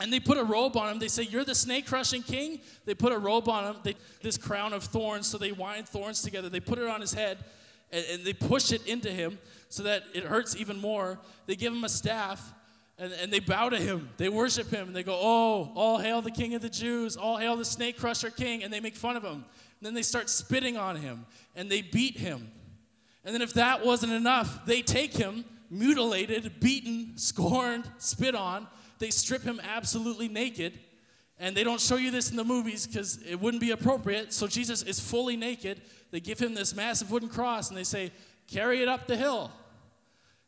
and 0.00 0.12
they 0.12 0.18
put 0.18 0.36
a 0.36 0.44
robe 0.44 0.76
on 0.76 0.90
him. 0.90 0.98
They 0.98 1.08
say, 1.08 1.22
You're 1.22 1.44
the 1.44 1.54
snake 1.54 1.86
crushing 1.86 2.22
king. 2.22 2.60
They 2.84 2.94
put 2.94 3.12
a 3.12 3.18
robe 3.18 3.48
on 3.48 3.64
him, 3.64 3.76
they, 3.84 3.94
this 4.22 4.36
crown 4.36 4.72
of 4.72 4.82
thorns. 4.84 5.28
So 5.28 5.38
they 5.38 5.52
wind 5.52 5.88
thorns 5.88 6.22
together. 6.22 6.48
They 6.48 6.60
put 6.60 6.78
it 6.78 6.88
on 6.88 7.00
his 7.00 7.12
head 7.12 7.38
and, 7.92 8.04
and 8.10 8.24
they 8.24 8.32
push 8.32 8.72
it 8.72 8.84
into 8.86 9.10
him 9.10 9.38
so 9.68 9.84
that 9.84 10.04
it 10.12 10.24
hurts 10.24 10.56
even 10.56 10.80
more. 10.80 11.18
They 11.46 11.54
give 11.54 11.72
him 11.72 11.84
a 11.84 11.88
staff 11.88 12.52
and, 12.98 13.12
and 13.12 13.32
they 13.32 13.40
bow 13.40 13.68
to 13.68 13.78
him. 13.78 14.10
They 14.16 14.28
worship 14.28 14.70
him 14.70 14.88
and 14.88 14.96
they 14.96 15.02
go, 15.02 15.18
Oh, 15.20 15.72
all 15.74 15.98
hail 15.98 16.20
the 16.20 16.30
king 16.30 16.54
of 16.54 16.62
the 16.62 16.68
Jews. 16.68 17.16
All 17.16 17.36
hail 17.36 17.56
the 17.56 17.64
snake 17.64 17.98
crusher 17.98 18.30
king. 18.30 18.64
And 18.64 18.72
they 18.72 18.80
make 18.80 18.96
fun 18.96 19.16
of 19.16 19.22
him. 19.22 19.32
And 19.32 19.44
then 19.82 19.94
they 19.94 20.02
start 20.02 20.28
spitting 20.28 20.76
on 20.76 20.96
him 20.96 21.26
and 21.54 21.70
they 21.70 21.82
beat 21.82 22.18
him. 22.18 22.50
And 23.24 23.34
then 23.34 23.42
if 23.42 23.54
that 23.54 23.84
wasn't 23.84 24.12
enough, 24.12 24.64
they 24.66 24.82
take 24.82 25.14
him, 25.14 25.44
mutilated, 25.70 26.60
beaten, 26.60 27.12
scorned, 27.16 27.88
spit 27.98 28.34
on 28.34 28.66
they 28.98 29.10
strip 29.10 29.42
him 29.42 29.60
absolutely 29.62 30.28
naked. 30.28 30.78
And 31.38 31.56
they 31.56 31.62
don't 31.62 31.80
show 31.80 31.96
you 31.96 32.10
this 32.10 32.30
in 32.30 32.36
the 32.36 32.44
movies 32.44 32.86
because 32.86 33.20
it 33.22 33.36
wouldn't 33.40 33.60
be 33.60 33.70
appropriate. 33.70 34.32
So 34.32 34.46
Jesus 34.48 34.82
is 34.82 34.98
fully 34.98 35.36
naked. 35.36 35.80
They 36.10 36.20
give 36.20 36.38
him 36.38 36.54
this 36.54 36.74
massive 36.74 37.10
wooden 37.10 37.28
cross 37.28 37.68
and 37.68 37.78
they 37.78 37.84
say, 37.84 38.12
Carry 38.48 38.80
it 38.82 38.88
up 38.88 39.06
the 39.06 39.16
hill. 39.16 39.52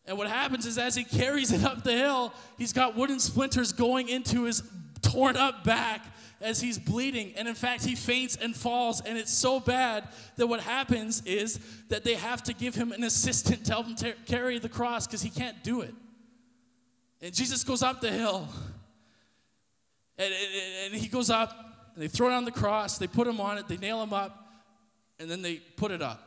And 0.06 0.18
what 0.18 0.28
happens 0.28 0.66
is, 0.66 0.78
as 0.78 0.94
he 0.94 1.04
carries 1.04 1.52
it 1.52 1.64
up 1.64 1.84
the 1.84 1.92
hill, 1.92 2.32
he's 2.58 2.72
got 2.72 2.96
wooden 2.96 3.20
splinters 3.20 3.72
going 3.72 4.08
into 4.08 4.44
his 4.44 4.62
torn 5.02 5.36
up 5.36 5.64
back 5.64 6.04
as 6.40 6.60
he's 6.60 6.78
bleeding. 6.78 7.32
And 7.36 7.46
in 7.46 7.54
fact, 7.54 7.84
he 7.84 7.94
faints 7.94 8.36
and 8.36 8.56
falls. 8.56 9.00
And 9.02 9.18
it's 9.18 9.32
so 9.32 9.60
bad 9.60 10.08
that 10.36 10.46
what 10.46 10.60
happens 10.60 11.22
is 11.26 11.60
that 11.88 12.02
they 12.02 12.14
have 12.14 12.42
to 12.44 12.54
give 12.54 12.74
him 12.74 12.92
an 12.92 13.04
assistant 13.04 13.66
to 13.66 13.72
help 13.72 13.86
him 13.86 14.14
carry 14.26 14.58
the 14.58 14.68
cross 14.68 15.06
because 15.06 15.22
he 15.22 15.30
can't 15.30 15.62
do 15.62 15.82
it. 15.82 15.94
And 17.20 17.34
Jesus 17.34 17.62
goes 17.62 17.82
up 17.82 18.00
the 18.00 18.10
hill. 18.10 18.48
And, 20.16 20.32
and, 20.32 20.92
and, 20.92 21.00
he 21.00 21.08
goes 21.08 21.30
up, 21.30 21.92
and 21.94 22.02
they 22.02 22.08
throw 22.08 22.30
on 22.30 22.44
the 22.44 22.50
cross, 22.50 22.98
they 22.98 23.06
put 23.06 23.26
him 23.26 23.40
on 23.40 23.56
it, 23.56 23.68
they 23.68 23.78
nail 23.78 24.02
him 24.02 24.12
up, 24.12 24.52
and 25.18 25.30
then 25.30 25.40
they 25.40 25.56
put 25.56 25.90
it 25.90 26.02
up. 26.02 26.26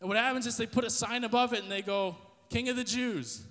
And 0.00 0.08
what 0.08 0.16
happens 0.16 0.46
is 0.46 0.56
they 0.56 0.66
put 0.66 0.84
a 0.84 0.90
sign 0.90 1.24
above 1.24 1.52
it 1.52 1.62
and 1.62 1.70
they 1.70 1.82
go, 1.82 2.16
King 2.52 2.68
of 2.68 2.76
the 2.76 2.84
Jews. 2.84 3.42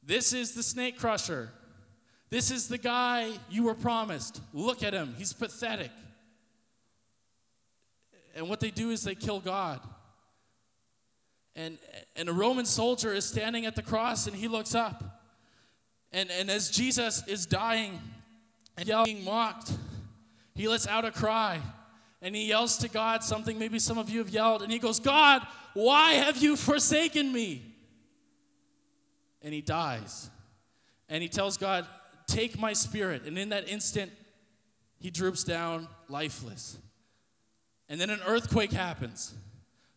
This 0.00 0.32
is 0.32 0.52
the 0.52 0.62
snake 0.62 0.96
crusher. 0.96 1.50
This 2.30 2.52
is 2.52 2.68
the 2.68 2.78
guy 2.78 3.32
you 3.50 3.64
were 3.64 3.74
promised. 3.74 4.40
Look 4.52 4.84
at 4.84 4.94
him. 4.94 5.14
He's 5.18 5.32
pathetic. 5.32 5.90
And 8.36 8.48
what 8.48 8.60
they 8.60 8.70
do 8.70 8.90
is 8.90 9.02
they 9.02 9.16
kill 9.16 9.40
God. 9.40 9.80
And, 11.56 11.78
and 12.14 12.28
a 12.28 12.32
Roman 12.32 12.64
soldier 12.64 13.12
is 13.12 13.24
standing 13.24 13.66
at 13.66 13.74
the 13.74 13.82
cross 13.82 14.28
and 14.28 14.36
he 14.36 14.46
looks 14.46 14.74
up. 14.74 15.22
And, 16.12 16.30
and 16.30 16.48
as 16.48 16.70
Jesus 16.70 17.26
is 17.26 17.44
dying 17.44 17.98
and 18.76 18.86
being 19.04 19.24
mocked, 19.24 19.72
he 20.54 20.68
lets 20.68 20.86
out 20.86 21.04
a 21.04 21.10
cry 21.10 21.60
and 22.22 22.36
he 22.36 22.46
yells 22.46 22.78
to 22.78 22.88
God 22.88 23.24
something 23.24 23.58
maybe 23.58 23.80
some 23.80 23.98
of 23.98 24.10
you 24.10 24.20
have 24.20 24.28
yelled. 24.28 24.62
And 24.62 24.70
he 24.70 24.78
goes, 24.78 25.00
God, 25.00 25.42
why 25.74 26.12
have 26.12 26.36
you 26.36 26.54
forsaken 26.54 27.32
me? 27.32 27.75
And 29.46 29.54
he 29.54 29.60
dies. 29.60 30.28
And 31.08 31.22
he 31.22 31.28
tells 31.28 31.56
God, 31.56 31.86
Take 32.26 32.58
my 32.58 32.72
spirit. 32.72 33.22
And 33.26 33.38
in 33.38 33.50
that 33.50 33.68
instant, 33.68 34.10
he 34.98 35.08
droops 35.08 35.44
down 35.44 35.86
lifeless. 36.08 36.76
And 37.88 38.00
then 38.00 38.10
an 38.10 38.18
earthquake 38.26 38.72
happens. 38.72 39.34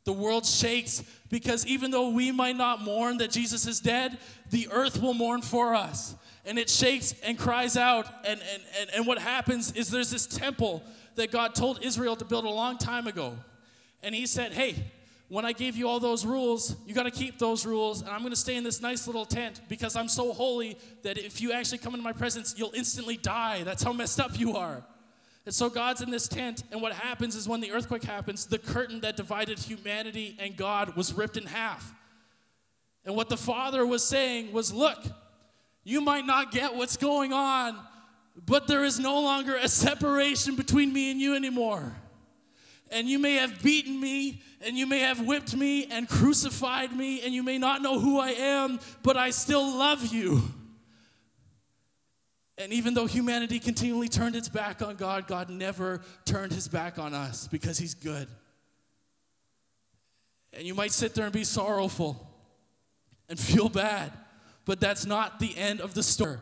The 0.04 0.14
world 0.14 0.46
shakes 0.46 1.04
because 1.30 1.66
even 1.66 1.90
though 1.90 2.10
we 2.10 2.32
might 2.32 2.58
not 2.58 2.84
mourn 2.84 3.18
that 3.18 3.32
Jesus 3.32 3.66
is 3.66 3.80
dead, 3.80 4.20
the 4.52 4.68
earth 4.72 5.02
will 5.02 5.16
mourn 5.16 5.42
for 5.42 5.74
us. 5.74 6.14
And 6.46 6.60
it 6.60 6.70
shakes 6.70 7.16
and 7.24 7.36
cries 7.36 7.76
out. 7.76 8.06
And, 8.28 8.40
and, 8.54 8.64
and, 8.80 8.90
and 8.98 9.08
what 9.08 9.18
happens 9.18 9.72
is 9.72 9.90
there's 9.90 10.12
this 10.12 10.28
temple 10.28 10.84
that 11.16 11.32
God 11.32 11.56
told 11.56 11.84
Israel 11.84 12.16
to 12.16 12.26
build 12.26 12.46
a 12.46 12.50
long 12.50 12.78
time 12.78 13.08
ago. 13.08 13.36
And 14.04 14.14
He 14.14 14.28
said, 14.28 14.54
Hey, 14.54 14.76
when 15.30 15.46
I 15.46 15.54
gave 15.54 15.78
you 15.78 15.88
all 15.88 16.00
those 16.00 16.26
rules, 16.26 16.76
you 16.88 16.96
got 16.96 17.04
to 17.04 17.12
keep 17.12 17.38
those 17.38 17.64
rules. 17.66 18.02
And 18.02 18.10
I'm 18.10 18.20
going 18.20 18.32
to 18.32 18.36
stay 18.36 18.56
in 18.56 18.64
this 18.64 18.82
nice 18.82 19.06
little 19.06 19.26
tent 19.26 19.62
because 19.70 19.96
I'm 19.96 20.08
so 20.08 20.34
holy 20.34 20.78
that 21.04 21.20
if 21.20 21.40
you 21.40 21.52
actually 21.52 21.78
come 21.78 21.94
into 21.94 22.04
my 22.04 22.14
presence, 22.14 22.56
you'll 22.58 22.74
instantly 22.74 23.16
die. 23.16 23.64
That's 23.64 23.84
how 23.84 23.94
messed 23.94 24.20
up 24.20 24.40
you 24.40 24.56
are. 24.58 24.84
And 25.46 25.54
so 25.54 25.70
God's 25.70 26.02
in 26.02 26.10
this 26.10 26.28
tent, 26.28 26.64
and 26.72 26.82
what 26.82 26.94
happens 26.94 27.36
is 27.36 27.48
when 27.48 27.62
the 27.62 27.72
earthquake 27.72 28.04
happens, 28.04 28.48
the 28.48 28.58
curtain 28.58 29.02
that 29.02 29.18
divided 29.18 29.60
humanity 29.60 30.36
and 30.40 30.58
God 30.58 30.96
was 30.96 31.14
ripped 31.14 31.38
in 31.38 31.46
half. 31.46 31.94
And 33.06 33.16
what 33.16 33.30
the 33.30 33.38
Father 33.38 33.86
was 33.86 34.04
saying 34.04 34.52
was, 34.52 34.74
Look, 34.74 34.98
you 35.84 36.02
might 36.02 36.26
not 36.26 36.52
get 36.52 36.76
what's 36.76 36.98
going 36.98 37.34
on, 37.34 37.80
but 38.46 38.68
there 38.68 38.84
is 38.84 39.00
no 39.00 39.22
longer 39.22 39.56
a 39.56 39.68
separation 39.68 40.56
between 40.56 40.92
me 40.92 41.12
and 41.12 41.22
you 41.22 41.36
anymore. 41.36 41.96
And 42.92 43.08
you 43.08 43.20
may 43.20 43.36
have 43.36 43.62
beaten 43.62 44.00
me, 44.00 44.42
and 44.66 44.78
you 44.78 44.88
may 44.88 45.00
have 45.00 45.22
whipped 45.22 45.56
me 45.56 45.86
and 45.86 46.10
crucified 46.10 46.96
me, 46.96 47.22
and 47.22 47.34
you 47.34 47.44
may 47.44 47.58
not 47.58 47.82
know 47.82 48.00
who 48.00 48.20
I 48.20 48.30
am, 48.30 48.80
but 49.04 49.16
I 49.16 49.30
still 49.30 49.78
love 49.78 50.08
you. 50.08 50.42
And 52.58 52.74
even 52.74 52.94
though 52.94 53.06
humanity 53.06 53.60
continually 53.60 54.10
turned 54.10 54.36
its 54.36 54.50
back 54.50 54.82
on 54.82 54.96
God, 54.96 55.28
God 55.28 55.50
never 55.50 56.02
turned 56.26 56.52
his 56.52 56.68
back 56.68 56.98
on 56.98 57.14
us 57.14 57.48
because 57.48 57.78
he's 57.78 57.94
good. 57.94 58.28
And 60.52 60.64
you 60.64 60.74
might 60.74 60.92
sit 60.92 61.14
there 61.14 61.26
and 61.26 61.34
be 61.34 61.44
sorrowful 61.44 62.28
and 63.30 63.40
feel 63.40 63.70
bad, 63.70 64.12
but 64.66 64.80
that's 64.80 65.06
not 65.06 65.40
the 65.40 65.56
end 65.56 65.80
of 65.80 65.94
the 65.94 66.02
story. 66.02 66.40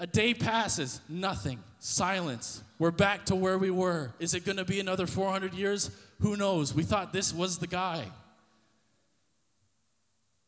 A 0.00 0.08
day 0.08 0.34
passes, 0.34 1.00
nothing, 1.08 1.60
silence. 1.78 2.63
We're 2.78 2.90
back 2.90 3.26
to 3.26 3.36
where 3.36 3.56
we 3.56 3.70
were. 3.70 4.12
Is 4.18 4.34
it 4.34 4.44
going 4.44 4.56
to 4.56 4.64
be 4.64 4.80
another 4.80 5.06
400 5.06 5.54
years? 5.54 5.90
Who 6.20 6.36
knows? 6.36 6.74
We 6.74 6.82
thought 6.82 7.12
this 7.12 7.32
was 7.32 7.58
the 7.58 7.68
guy. 7.68 8.04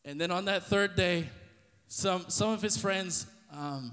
And 0.05 0.21
then 0.21 0.31
on 0.31 0.47
that 0.47 0.65
third 0.65 0.97
day, 0.97 1.29
some, 1.89 2.25
some 2.29 2.51
of 2.51 2.63
his 2.63 2.77
friends, 2.77 3.27
um, 3.53 3.93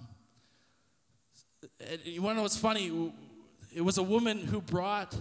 you 2.04 2.22
want 2.22 2.34
to 2.34 2.38
know 2.38 2.42
what's 2.44 2.58
funny? 2.58 3.12
It 3.72 3.82
was 3.82 3.98
a 3.98 4.04
woman 4.04 4.40
who 4.40 4.62
brought 4.62 5.16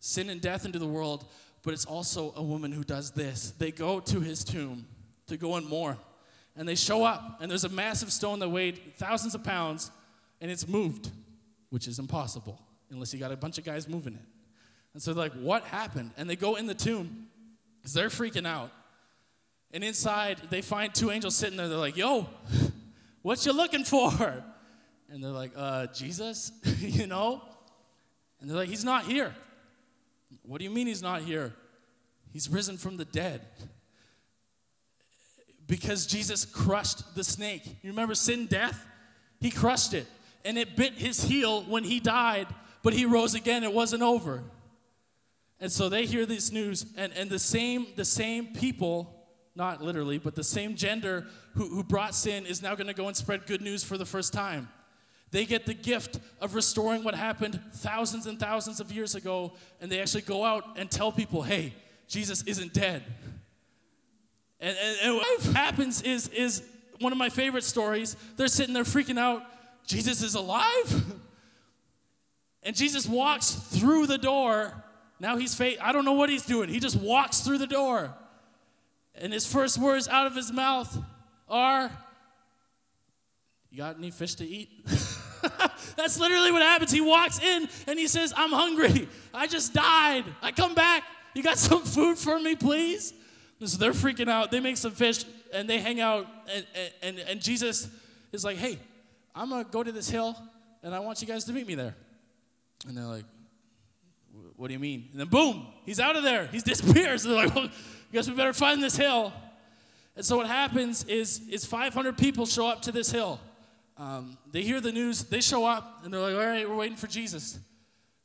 sin 0.00 0.30
and 0.30 0.40
death 0.40 0.64
into 0.64 0.78
the 0.78 0.86
world, 0.86 1.26
but 1.62 1.74
it's 1.74 1.84
also 1.84 2.32
a 2.36 2.42
woman 2.42 2.72
who 2.72 2.82
does 2.82 3.12
this. 3.12 3.52
They 3.58 3.70
go 3.70 4.00
to 4.00 4.20
his 4.20 4.42
tomb 4.42 4.86
to 5.28 5.36
go 5.36 5.56
and 5.56 5.66
mourn. 5.66 5.96
And 6.56 6.68
they 6.68 6.74
show 6.74 7.04
up, 7.04 7.38
and 7.40 7.50
there's 7.50 7.64
a 7.64 7.68
massive 7.68 8.12
stone 8.12 8.40
that 8.40 8.48
weighed 8.48 8.96
thousands 8.96 9.34
of 9.34 9.44
pounds, 9.44 9.90
and 10.40 10.50
it's 10.50 10.66
moved, 10.66 11.10
which 11.70 11.88
is 11.88 11.98
impossible 11.98 12.60
unless 12.90 13.12
you 13.14 13.18
got 13.20 13.32
a 13.32 13.36
bunch 13.36 13.58
of 13.58 13.64
guys 13.64 13.88
moving 13.88 14.14
it. 14.14 14.24
And 14.92 15.02
so 15.02 15.12
they're 15.14 15.24
like, 15.24 15.34
What 15.34 15.64
happened? 15.64 16.10
And 16.16 16.28
they 16.28 16.36
go 16.36 16.56
in 16.56 16.66
the 16.66 16.74
tomb 16.74 17.28
because 17.78 17.94
they're 17.94 18.08
freaking 18.08 18.46
out. 18.46 18.70
And 19.72 19.84
inside, 19.84 20.38
they 20.50 20.62
find 20.62 20.92
two 20.92 21.10
angels 21.10 21.36
sitting 21.36 21.56
there. 21.56 21.68
They're 21.68 21.78
like, 21.78 21.96
Yo, 21.96 22.28
what 23.22 23.44
you 23.46 23.52
looking 23.52 23.84
for? 23.84 24.10
And 25.08 25.22
they're 25.24 25.30
like, 25.30 25.52
Uh, 25.56 25.86
Jesus, 25.86 26.52
you 26.80 27.06
know? 27.06 27.42
And 28.40 28.50
they're 28.50 28.56
like, 28.56 28.68
He's 28.68 28.84
not 28.84 29.04
here. 29.04 29.34
What 30.42 30.58
do 30.58 30.64
you 30.64 30.70
mean 30.70 30.86
he's 30.86 31.02
not 31.02 31.22
here? 31.22 31.52
He's 32.32 32.48
risen 32.48 32.76
from 32.76 32.96
the 32.96 33.04
dead. 33.04 33.40
Because 35.66 36.06
Jesus 36.06 36.44
crushed 36.44 37.14
the 37.14 37.24
snake. 37.24 37.64
You 37.82 37.90
remember 37.90 38.14
sin, 38.14 38.46
death? 38.46 38.84
He 39.40 39.50
crushed 39.50 39.94
it. 39.94 40.06
And 40.44 40.58
it 40.58 40.76
bit 40.76 40.94
his 40.94 41.24
heel 41.24 41.62
when 41.62 41.84
he 41.84 42.00
died, 42.00 42.46
but 42.82 42.92
he 42.92 43.04
rose 43.04 43.34
again. 43.34 43.62
It 43.62 43.72
wasn't 43.72 44.02
over. 44.02 44.42
And 45.60 45.70
so 45.70 45.88
they 45.88 46.06
hear 46.06 46.24
this 46.24 46.50
news, 46.50 46.86
and, 46.96 47.12
and 47.12 47.28
the 47.28 47.38
same 47.38 47.88
the 47.96 48.04
same 48.04 48.54
people, 48.54 49.14
not 49.54 49.82
literally, 49.82 50.16
but 50.16 50.34
the 50.34 50.44
same 50.44 50.74
gender 50.74 51.26
who, 51.54 51.68
who 51.68 51.84
brought 51.84 52.14
sin 52.14 52.46
is 52.46 52.62
now 52.62 52.74
going 52.74 52.86
to 52.86 52.94
go 52.94 53.08
and 53.08 53.16
spread 53.16 53.46
good 53.46 53.60
news 53.60 53.84
for 53.84 53.98
the 53.98 54.06
first 54.06 54.32
time. 54.32 54.68
They 55.32 55.44
get 55.44 55.66
the 55.66 55.74
gift 55.74 56.18
of 56.40 56.54
restoring 56.54 57.04
what 57.04 57.14
happened 57.14 57.60
thousands 57.74 58.26
and 58.26 58.40
thousands 58.40 58.80
of 58.80 58.90
years 58.90 59.14
ago, 59.14 59.52
and 59.80 59.92
they 59.92 60.00
actually 60.00 60.22
go 60.22 60.44
out 60.44 60.64
and 60.76 60.90
tell 60.90 61.12
people, 61.12 61.42
hey, 61.42 61.74
Jesus 62.08 62.42
isn't 62.44 62.72
dead. 62.72 63.04
And, 64.60 64.76
and, 64.76 64.96
and 65.02 65.14
what 65.16 65.42
happens 65.54 66.02
is, 66.02 66.28
is 66.28 66.62
one 66.98 67.12
of 67.12 67.18
my 67.18 67.28
favorite 67.28 67.64
stories. 67.64 68.16
They're 68.36 68.48
sitting 68.48 68.74
there 68.74 68.84
freaking 68.84 69.18
out, 69.18 69.42
Jesus 69.90 70.22
is 70.22 70.34
alive? 70.36 71.04
and 72.62 72.76
Jesus 72.76 73.06
walks 73.06 73.50
through 73.50 74.06
the 74.06 74.18
door. 74.18 74.72
Now 75.18 75.36
he's 75.36 75.54
fake. 75.54 75.78
I 75.82 75.92
don't 75.92 76.04
know 76.04 76.12
what 76.12 76.30
he's 76.30 76.46
doing. 76.46 76.68
He 76.68 76.78
just 76.78 76.96
walks 76.96 77.40
through 77.40 77.58
the 77.58 77.66
door. 77.66 78.14
And 79.16 79.32
his 79.32 79.46
first 79.46 79.78
words 79.78 80.06
out 80.06 80.26
of 80.26 80.36
his 80.36 80.52
mouth 80.52 80.96
are, 81.48 81.90
You 83.70 83.78
got 83.78 83.98
any 83.98 84.10
fish 84.10 84.36
to 84.36 84.46
eat? 84.46 84.70
That's 85.96 86.18
literally 86.18 86.52
what 86.52 86.62
happens. 86.62 86.92
He 86.92 87.00
walks 87.00 87.40
in 87.40 87.68
and 87.88 87.98
he 87.98 88.06
says, 88.06 88.32
I'm 88.36 88.50
hungry. 88.50 89.08
I 89.34 89.48
just 89.48 89.74
died. 89.74 90.24
I 90.40 90.52
come 90.52 90.74
back. 90.74 91.02
You 91.34 91.42
got 91.42 91.58
some 91.58 91.82
food 91.82 92.16
for 92.16 92.38
me, 92.38 92.54
please? 92.54 93.12
And 93.58 93.68
so 93.68 93.76
they're 93.76 93.92
freaking 93.92 94.30
out. 94.30 94.50
They 94.52 94.60
make 94.60 94.76
some 94.76 94.92
fish 94.92 95.24
and 95.52 95.68
they 95.68 95.80
hang 95.80 96.00
out. 96.00 96.26
And, 96.54 96.66
and, 97.02 97.18
and 97.18 97.42
Jesus 97.42 97.88
is 98.32 98.44
like, 98.44 98.56
hey, 98.56 98.78
I'm 99.34 99.48
going 99.48 99.64
to 99.64 99.70
go 99.70 99.82
to 99.82 99.92
this 99.92 100.08
hill 100.08 100.36
and 100.82 100.94
I 100.94 101.00
want 101.00 101.20
you 101.20 101.28
guys 101.28 101.44
to 101.44 101.52
meet 101.52 101.66
me 101.66 101.74
there. 101.74 101.94
And 102.86 102.96
they're 102.96 103.04
like, 103.04 103.24
what 104.56 104.68
do 104.68 104.72
you 104.72 104.78
mean? 104.78 105.08
And 105.12 105.20
then 105.20 105.28
boom, 105.28 105.66
he's 105.84 106.00
out 106.00 106.16
of 106.16 106.22
there. 106.22 106.46
He 106.46 106.58
disappears. 106.64 107.24
And 107.24 107.34
they're 107.34 107.46
like, 107.46 107.54
well, 107.54 107.64
I 107.66 108.12
guess 108.12 108.28
we 108.28 108.34
better 108.34 108.52
find 108.52 108.82
this 108.82 108.96
hill. 108.96 109.32
And 110.16 110.24
so 110.24 110.36
what 110.36 110.46
happens 110.46 111.04
is, 111.04 111.40
is 111.48 111.64
500 111.64 112.18
people 112.18 112.46
show 112.46 112.66
up 112.66 112.82
to 112.82 112.92
this 112.92 113.10
hill. 113.10 113.40
Um, 113.96 114.38
they 114.50 114.62
hear 114.62 114.80
the 114.80 114.92
news, 114.92 115.24
they 115.24 115.40
show 115.40 115.66
up, 115.66 116.00
and 116.04 116.12
they're 116.12 116.20
like, 116.20 116.34
all 116.34 116.40
right, 116.40 116.68
we're 116.68 116.76
waiting 116.76 116.96
for 116.96 117.06
Jesus. 117.06 117.58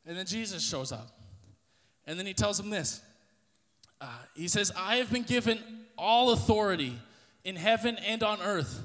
And 0.06 0.18
then 0.18 0.26
Jesus 0.26 0.66
shows 0.66 0.92
up. 0.92 1.10
And 2.08 2.18
then 2.18 2.26
he 2.26 2.34
tells 2.34 2.58
them 2.58 2.70
this 2.70 3.02
uh, 4.00 4.08
He 4.36 4.48
says, 4.48 4.72
I 4.78 4.98
have 4.98 5.12
been 5.12 5.24
given 5.24 5.60
all 5.98 6.32
authority 6.32 7.00
in 7.44 7.56
heaven 7.56 7.98
and 7.98 8.24
on 8.24 8.42
earth. 8.42 8.82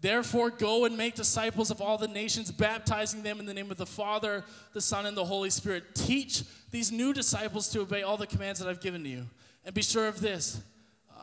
Therefore, 0.00 0.50
go 0.50 0.84
and 0.84 0.96
make 0.96 1.16
disciples 1.16 1.70
of 1.70 1.80
all 1.80 1.98
the 1.98 2.06
nations, 2.06 2.52
baptizing 2.52 3.22
them 3.22 3.40
in 3.40 3.46
the 3.46 3.54
name 3.54 3.70
of 3.70 3.78
the 3.78 3.86
Father, 3.86 4.44
the 4.72 4.80
Son, 4.80 5.06
and 5.06 5.16
the 5.16 5.24
Holy 5.24 5.50
Spirit. 5.50 5.94
Teach 5.94 6.44
these 6.70 6.92
new 6.92 7.12
disciples 7.12 7.68
to 7.70 7.80
obey 7.80 8.02
all 8.02 8.16
the 8.16 8.26
commands 8.26 8.60
that 8.60 8.68
I've 8.68 8.80
given 8.80 9.02
to 9.02 9.08
you. 9.08 9.26
And 9.64 9.74
be 9.74 9.82
sure 9.82 10.06
of 10.06 10.20
this 10.20 10.62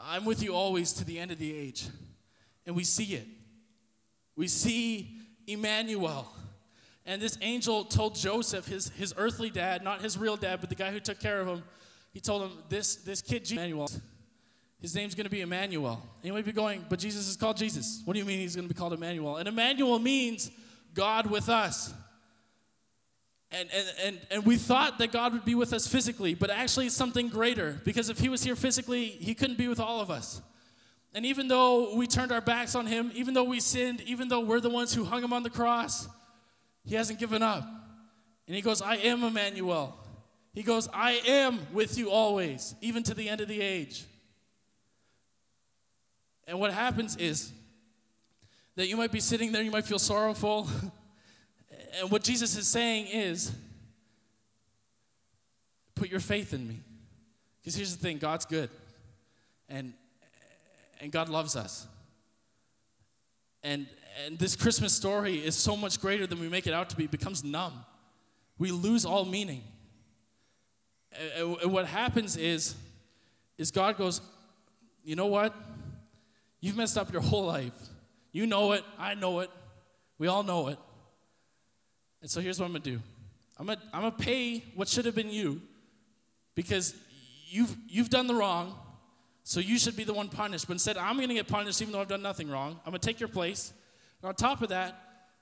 I'm 0.08 0.26
with 0.26 0.44
you 0.44 0.54
always 0.54 0.94
to 0.94 1.06
the 1.06 1.18
end 1.20 1.32
of 1.32 1.40
the 1.40 1.56
age. 1.56 1.88
And 2.66 2.76
we 2.76 2.84
see 2.84 3.16
it. 3.16 3.28
We 4.36 4.48
see 4.48 5.18
Emmanuel. 5.48 6.32
And 7.06 7.22
this 7.22 7.38
angel 7.42 7.86
told 7.86 8.16
Joseph, 8.16 8.68
his, 8.68 8.90
his 8.90 9.14
earthly 9.18 9.50
dad, 9.50 9.84
not 9.84 10.02
his 10.02 10.18
real 10.18 10.36
dad, 10.36 10.60
but 10.60 10.70
the 10.70 10.76
guy 10.76 10.92
who 10.92 11.00
took 11.00 11.20
care 11.20 11.40
of 11.40 11.48
him, 11.48 11.64
he 12.14 12.20
told 12.20 12.44
him, 12.44 12.52
This, 12.68 12.96
this 12.98 13.22
kid, 13.22 13.50
Emmanuel, 13.52 13.90
his 14.86 14.94
name's 14.94 15.16
going 15.16 15.24
to 15.24 15.32
be 15.32 15.42
Emmanuel. 15.42 16.00
And 16.18 16.26
you 16.26 16.32
might 16.32 16.46
be 16.46 16.52
going, 16.52 16.86
But 16.88 17.00
Jesus 17.00 17.28
is 17.28 17.36
called 17.36 17.58
Jesus. 17.58 18.04
What 18.06 18.14
do 18.14 18.20
you 18.20 18.26
mean 18.26 18.38
he's 18.38 18.56
going 18.56 18.68
to 18.68 18.72
be 18.74 18.78
called 18.78 18.94
Emmanuel? 18.94 19.38
And 19.38 19.48
Emmanuel 19.48 19.98
means 19.98 20.52
God 20.94 21.26
with 21.26 21.50
us. 21.50 21.92
And, 23.50 23.68
and, 23.74 23.88
and, 24.04 24.22
and 24.30 24.46
we 24.46 24.58
thought 24.58 25.00
that 25.00 25.12
God 25.12 25.34
would 25.34 25.44
be 25.44 25.56
with 25.56 25.74
us 25.74 25.88
physically, 25.88 26.36
but 26.36 26.52
actually 26.52 26.86
it's 26.86 26.96
something 26.96 27.30
greater 27.30 27.82
because 27.84 28.10
if 28.10 28.20
he 28.20 28.30
was 28.30 28.44
here 28.44 28.56
physically, 28.56 29.08
he 29.08 29.34
couldn't 29.34 29.58
be 29.58 29.68
with 29.68 29.80
all 29.80 30.02
of 30.02 30.12
us. 30.12 30.40
And 31.16 31.26
even 31.26 31.48
though 31.48 31.96
we 31.96 32.06
turned 32.06 32.32
our 32.32 32.42
backs 32.42 32.76
on 32.76 32.86
him, 32.86 33.12
even 33.16 33.34
though 33.34 33.46
we 33.46 33.62
sinned, 33.62 34.02
even 34.02 34.28
though 34.28 34.42
we're 34.42 34.60
the 34.60 34.70
ones 34.70 34.94
who 34.94 35.04
hung 35.04 35.24
him 35.24 35.34
on 35.34 35.42
the 35.42 35.50
cross, 35.50 36.08
he 36.84 36.94
hasn't 36.94 37.18
given 37.18 37.42
up. 37.42 37.68
And 38.46 38.56
he 38.56 38.62
goes, 38.62 38.84
I 38.84 38.98
am 38.98 39.24
Emmanuel. 39.24 39.98
He 40.54 40.62
goes, 40.62 40.88
I 40.94 41.14
am 41.26 41.66
with 41.74 41.98
you 41.98 42.12
always, 42.12 42.76
even 42.82 43.02
to 43.02 43.16
the 43.16 43.30
end 43.30 43.42
of 43.42 43.48
the 43.48 43.62
age. 43.62 44.06
And 46.48 46.60
what 46.60 46.74
happens 46.74 47.16
is 47.16 47.52
that 48.76 48.88
you 48.88 48.98
might 48.98 49.12
be 49.12 49.20
sitting 49.20 49.52
there, 49.52 49.64
you 49.64 49.72
might 49.72 49.86
feel 49.86 50.00
sorrowful. 50.00 50.68
and 52.00 52.12
what 52.12 52.24
Jesus 52.24 52.56
is 52.58 52.68
saying 52.68 53.08
is, 53.08 53.52
put 55.96 56.10
your 56.10 56.20
faith 56.20 56.54
in 56.54 56.68
me. 56.68 56.80
Because 57.62 57.76
here's 57.76 57.96
the 57.96 58.02
thing 58.02 58.18
God's 58.18 58.46
good. 58.46 58.70
And 59.70 59.94
and 61.00 61.12
God 61.12 61.30
loves 61.30 61.56
us. 61.56 61.88
And, 63.64 63.88
and 64.26 64.38
this 64.38 64.56
Christmas 64.56 64.94
story 64.94 65.36
is 65.36 65.56
so 65.56 65.76
much 65.76 66.00
greater 66.00 66.28
than 66.28 66.40
we 66.40 66.50
make 66.50 66.68
it 66.68 66.74
out 66.74 66.90
to 66.92 66.96
be. 66.96 67.06
It 67.06 67.12
becomes 67.12 67.44
numb. 67.44 67.86
We 68.58 68.72
lose 68.72 69.06
all 69.06 69.26
meaning. 69.26 69.64
And, 71.38 71.58
and 71.58 71.72
what 71.72 71.86
happens 71.86 72.38
is, 72.38 72.76
is 73.58 73.72
God 73.72 73.98
goes, 73.98 74.22
you 75.04 75.16
know 75.16 75.28
what? 75.28 75.54
You've 76.62 76.78
messed 76.78 76.98
up 76.98 77.12
your 77.12 77.22
whole 77.22 77.46
life. 77.46 77.74
You 78.32 78.46
know 78.46 78.74
it. 78.74 78.84
I 78.98 79.16
know 79.16 79.40
it. 79.40 79.50
We 80.18 80.28
all 80.28 80.44
know 80.44 80.68
it. 80.68 80.80
And 82.22 82.30
so 82.30 82.42
here's 82.42 82.60
what 82.60 82.66
I'm 82.66 82.72
going 82.72 82.82
to 82.84 82.92
do 82.92 83.02
I'm 83.58 83.66
going 83.68 83.78
to 83.78 83.84
I'm 83.94 84.04
to 84.04 84.12
pay 84.12 84.64
what 84.76 84.88
should 84.88 85.06
have 85.06 85.16
been 85.16 85.30
you 85.30 85.62
because 86.56 86.96
you've, 87.48 87.76
you've 87.88 88.10
done 88.10 88.28
the 88.28 88.36
wrong. 88.36 88.76
So 89.44 89.60
you 89.60 89.78
should 89.78 89.96
be 89.96 90.04
the 90.04 90.14
one 90.14 90.28
punished. 90.28 90.68
But 90.68 90.74
instead, 90.74 90.98
I'm 90.98 91.18
going 91.18 91.30
to 91.30 91.36
get 91.36 91.48
punished 91.48 91.80
even 91.82 91.92
though 91.92 92.02
I've 92.02 92.08
done 92.08 92.24
nothing 92.24 92.50
wrong. 92.50 92.80
I'm 92.84 92.92
going 92.92 93.00
to 93.00 93.08
take 93.08 93.20
your 93.20 93.30
place. 93.30 93.74
And 94.22 94.30
on 94.30 94.36
top 94.36 94.64
of 94.64 94.70
that, 94.70 95.00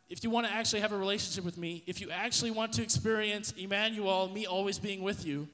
if 0.10 0.24
you 0.24 0.30
want 0.30 0.46
to 0.46 0.52
actually 0.52 0.82
have 0.82 0.92
a 0.92 0.98
relationship 0.98 1.46
with 1.46 1.58
me, 1.58 1.84
if 1.88 2.02
you 2.02 2.12
actually 2.12 2.52
want 2.52 2.74
to 2.74 2.84
experience 2.84 3.54
Emmanuel, 3.58 4.28
me 4.28 4.46
always 4.46 4.78
being 4.78 5.02
with 5.02 5.26
you, 5.26 5.48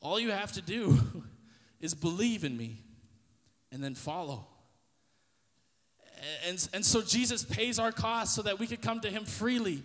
all 0.00 0.20
you 0.20 0.30
have 0.30 0.52
to 0.52 0.62
do 0.62 0.98
is 1.80 1.94
believe 1.94 2.44
in 2.44 2.56
me 2.56 2.78
and 3.72 3.82
then 3.82 3.94
follow. 3.94 4.46
And, 6.46 6.68
and 6.72 6.84
so 6.84 7.02
Jesus 7.02 7.44
pays 7.44 7.78
our 7.78 7.92
cost 7.92 8.34
so 8.34 8.42
that 8.42 8.58
we 8.58 8.66
could 8.66 8.82
come 8.82 9.00
to 9.00 9.10
him 9.10 9.24
freely. 9.24 9.82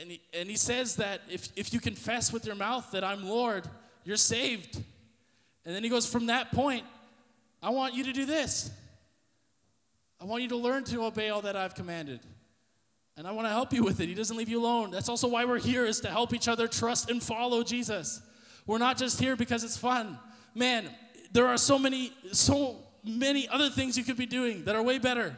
And 0.00 0.10
he, 0.10 0.22
and 0.32 0.48
he 0.48 0.56
says 0.56 0.96
that 0.96 1.20
if, 1.28 1.48
if 1.54 1.72
you 1.72 1.80
confess 1.80 2.32
with 2.32 2.46
your 2.46 2.54
mouth 2.54 2.90
that 2.92 3.04
I'm 3.04 3.28
Lord, 3.28 3.68
you're 4.04 4.16
saved. 4.16 4.76
And 5.64 5.74
then 5.74 5.84
he 5.84 5.90
goes, 5.90 6.06
From 6.06 6.26
that 6.26 6.52
point, 6.52 6.84
I 7.62 7.70
want 7.70 7.94
you 7.94 8.04
to 8.04 8.12
do 8.12 8.24
this. 8.24 8.70
I 10.20 10.24
want 10.24 10.42
you 10.42 10.48
to 10.50 10.56
learn 10.56 10.84
to 10.84 11.04
obey 11.04 11.28
all 11.28 11.42
that 11.42 11.56
I've 11.56 11.74
commanded. 11.74 12.20
And 13.16 13.26
I 13.26 13.32
want 13.32 13.46
to 13.46 13.50
help 13.50 13.72
you 13.72 13.84
with 13.84 14.00
it. 14.00 14.08
He 14.08 14.14
doesn't 14.14 14.36
leave 14.36 14.48
you 14.48 14.60
alone. 14.60 14.90
That's 14.90 15.08
also 15.08 15.28
why 15.28 15.44
we're 15.44 15.58
here 15.58 15.84
is 15.84 16.00
to 16.00 16.08
help 16.08 16.32
each 16.32 16.48
other 16.48 16.66
trust 16.66 17.10
and 17.10 17.22
follow 17.22 17.62
Jesus. 17.62 18.22
We're 18.66 18.78
not 18.78 18.96
just 18.96 19.20
here 19.20 19.36
because 19.36 19.64
it's 19.64 19.76
fun. 19.76 20.18
man, 20.54 20.88
there 21.32 21.46
are 21.46 21.56
so 21.56 21.78
many, 21.78 22.12
so 22.32 22.76
many 23.04 23.48
other 23.48 23.70
things 23.70 23.96
you 23.96 24.04
could 24.04 24.16
be 24.16 24.26
doing 24.26 24.64
that 24.64 24.74
are 24.74 24.82
way 24.82 24.98
better. 24.98 25.36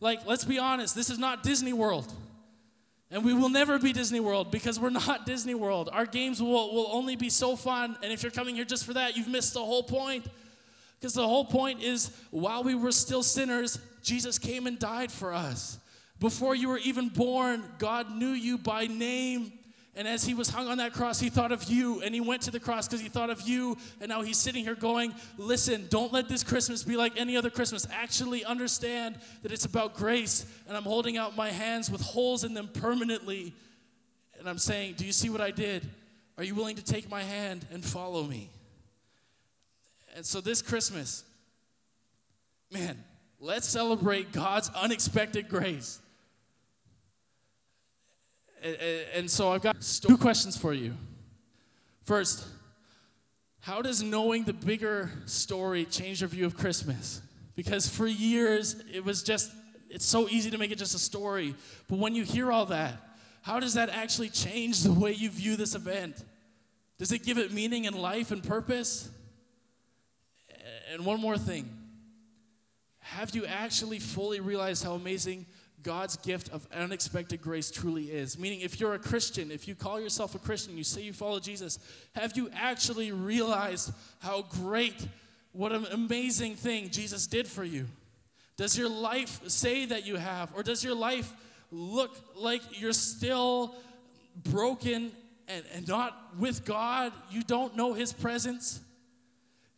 Like, 0.00 0.26
let's 0.26 0.44
be 0.44 0.58
honest, 0.58 0.94
this 0.94 1.10
is 1.10 1.18
not 1.18 1.42
Disney 1.42 1.72
World. 1.72 2.12
And 3.10 3.24
we 3.24 3.32
will 3.32 3.48
never 3.48 3.78
be 3.78 3.92
Disney 3.92 4.20
World 4.20 4.50
because 4.50 4.80
we're 4.80 4.90
not 5.06 5.26
Disney 5.26 5.54
World. 5.54 5.88
Our 5.92 6.06
games 6.06 6.42
will, 6.42 6.74
will 6.74 6.88
only 6.90 7.16
be 7.16 7.30
so 7.30 7.56
fun. 7.56 7.96
And 8.02 8.12
if 8.12 8.22
you're 8.22 8.32
coming 8.32 8.56
here 8.56 8.64
just 8.64 8.84
for 8.84 8.94
that, 8.94 9.16
you've 9.16 9.28
missed 9.28 9.54
the 9.54 9.64
whole 9.64 9.82
point. 9.82 10.26
Because 10.98 11.14
the 11.14 11.26
whole 11.26 11.44
point 11.44 11.82
is 11.82 12.10
while 12.30 12.64
we 12.64 12.74
were 12.74 12.92
still 12.92 13.22
sinners, 13.22 13.78
Jesus 14.02 14.38
came 14.38 14.66
and 14.66 14.78
died 14.78 15.12
for 15.12 15.32
us. 15.32 15.78
Before 16.18 16.54
you 16.54 16.68
were 16.68 16.78
even 16.78 17.08
born, 17.08 17.62
God 17.78 18.16
knew 18.16 18.30
you 18.30 18.56
by 18.56 18.86
name. 18.86 19.52
And 19.96 20.08
as 20.08 20.24
he 20.24 20.34
was 20.34 20.48
hung 20.48 20.66
on 20.66 20.78
that 20.78 20.92
cross, 20.92 21.20
he 21.20 21.30
thought 21.30 21.52
of 21.52 21.64
you 21.64 22.00
and 22.02 22.12
he 22.12 22.20
went 22.20 22.42
to 22.42 22.50
the 22.50 22.58
cross 22.58 22.88
because 22.88 23.00
he 23.00 23.08
thought 23.08 23.30
of 23.30 23.42
you. 23.42 23.76
And 24.00 24.08
now 24.08 24.22
he's 24.22 24.38
sitting 24.38 24.64
here 24.64 24.74
going, 24.74 25.14
Listen, 25.38 25.86
don't 25.88 26.12
let 26.12 26.28
this 26.28 26.42
Christmas 26.42 26.82
be 26.82 26.96
like 26.96 27.12
any 27.16 27.36
other 27.36 27.50
Christmas. 27.50 27.86
Actually, 27.92 28.44
understand 28.44 29.16
that 29.42 29.52
it's 29.52 29.64
about 29.64 29.94
grace. 29.94 30.46
And 30.66 30.76
I'm 30.76 30.82
holding 30.82 31.16
out 31.16 31.36
my 31.36 31.50
hands 31.50 31.90
with 31.90 32.00
holes 32.00 32.42
in 32.42 32.54
them 32.54 32.68
permanently. 32.68 33.54
And 34.38 34.48
I'm 34.48 34.58
saying, 34.58 34.94
Do 34.96 35.06
you 35.06 35.12
see 35.12 35.30
what 35.30 35.40
I 35.40 35.52
did? 35.52 35.88
Are 36.36 36.44
you 36.44 36.56
willing 36.56 36.76
to 36.76 36.84
take 36.84 37.08
my 37.08 37.22
hand 37.22 37.64
and 37.70 37.84
follow 37.84 38.24
me? 38.24 38.50
And 40.16 40.26
so 40.26 40.40
this 40.40 40.60
Christmas, 40.60 41.24
man, 42.72 43.02
let's 43.38 43.68
celebrate 43.68 44.32
God's 44.32 44.70
unexpected 44.74 45.48
grace. 45.48 46.00
And, 48.64 49.30
so 49.30 49.52
I've 49.52 49.60
got 49.60 49.76
two 49.80 50.16
questions 50.16 50.56
for 50.56 50.72
you. 50.72 50.94
First, 52.04 52.46
how 53.60 53.82
does 53.82 54.02
knowing 54.02 54.44
the 54.44 54.54
bigger 54.54 55.10
story 55.26 55.84
change 55.84 56.22
your 56.22 56.28
view 56.28 56.46
of 56.46 56.56
Christmas? 56.56 57.20
Because 57.56 57.88
for 57.88 58.06
years, 58.06 58.76
it 58.92 59.04
was 59.04 59.22
just, 59.22 59.52
it's 59.90 60.06
so 60.06 60.28
easy 60.28 60.50
to 60.50 60.58
make 60.58 60.70
it 60.70 60.78
just 60.78 60.94
a 60.94 60.98
story. 60.98 61.54
But 61.88 61.98
when 61.98 62.14
you 62.14 62.24
hear 62.24 62.50
all 62.50 62.66
that, 62.66 62.94
how 63.42 63.60
does 63.60 63.74
that 63.74 63.90
actually 63.90 64.30
change 64.30 64.82
the 64.82 64.92
way 64.92 65.12
you 65.12 65.28
view 65.28 65.56
this 65.56 65.74
event? 65.74 66.24
Does 66.98 67.12
it 67.12 67.22
give 67.22 67.36
it 67.36 67.52
meaning 67.52 67.86
and 67.86 67.94
life 67.94 68.30
and 68.30 68.42
purpose? 68.42 69.10
And 70.90 71.04
one 71.04 71.20
more 71.20 71.36
thing 71.36 71.68
have 73.00 73.34
you 73.34 73.44
actually 73.44 73.98
fully 73.98 74.40
realized 74.40 74.82
how 74.82 74.94
amazing 74.94 75.44
God's 75.84 76.16
gift 76.16 76.48
of 76.48 76.66
unexpected 76.74 77.40
grace 77.40 77.70
truly 77.70 78.04
is. 78.04 78.38
Meaning, 78.38 78.60
if 78.60 78.80
you're 78.80 78.94
a 78.94 78.98
Christian, 78.98 79.52
if 79.52 79.68
you 79.68 79.76
call 79.76 80.00
yourself 80.00 80.34
a 80.34 80.38
Christian, 80.38 80.76
you 80.76 80.82
say 80.82 81.02
you 81.02 81.12
follow 81.12 81.38
Jesus, 81.38 81.78
have 82.16 82.36
you 82.36 82.50
actually 82.54 83.12
realized 83.12 83.92
how 84.18 84.42
great, 84.42 85.06
what 85.52 85.70
an 85.70 85.86
amazing 85.92 86.56
thing 86.56 86.90
Jesus 86.90 87.26
did 87.26 87.46
for 87.46 87.62
you? 87.62 87.86
Does 88.56 88.76
your 88.76 88.88
life 88.88 89.40
say 89.48 89.84
that 89.86 90.06
you 90.06 90.16
have? 90.16 90.52
Or 90.56 90.62
does 90.62 90.82
your 90.82 90.94
life 90.94 91.32
look 91.70 92.16
like 92.34 92.62
you're 92.80 92.92
still 92.92 93.74
broken 94.36 95.12
and, 95.48 95.64
and 95.74 95.86
not 95.86 96.16
with 96.38 96.64
God? 96.64 97.12
You 97.30 97.42
don't 97.42 97.76
know 97.76 97.92
His 97.92 98.12
presence? 98.12 98.80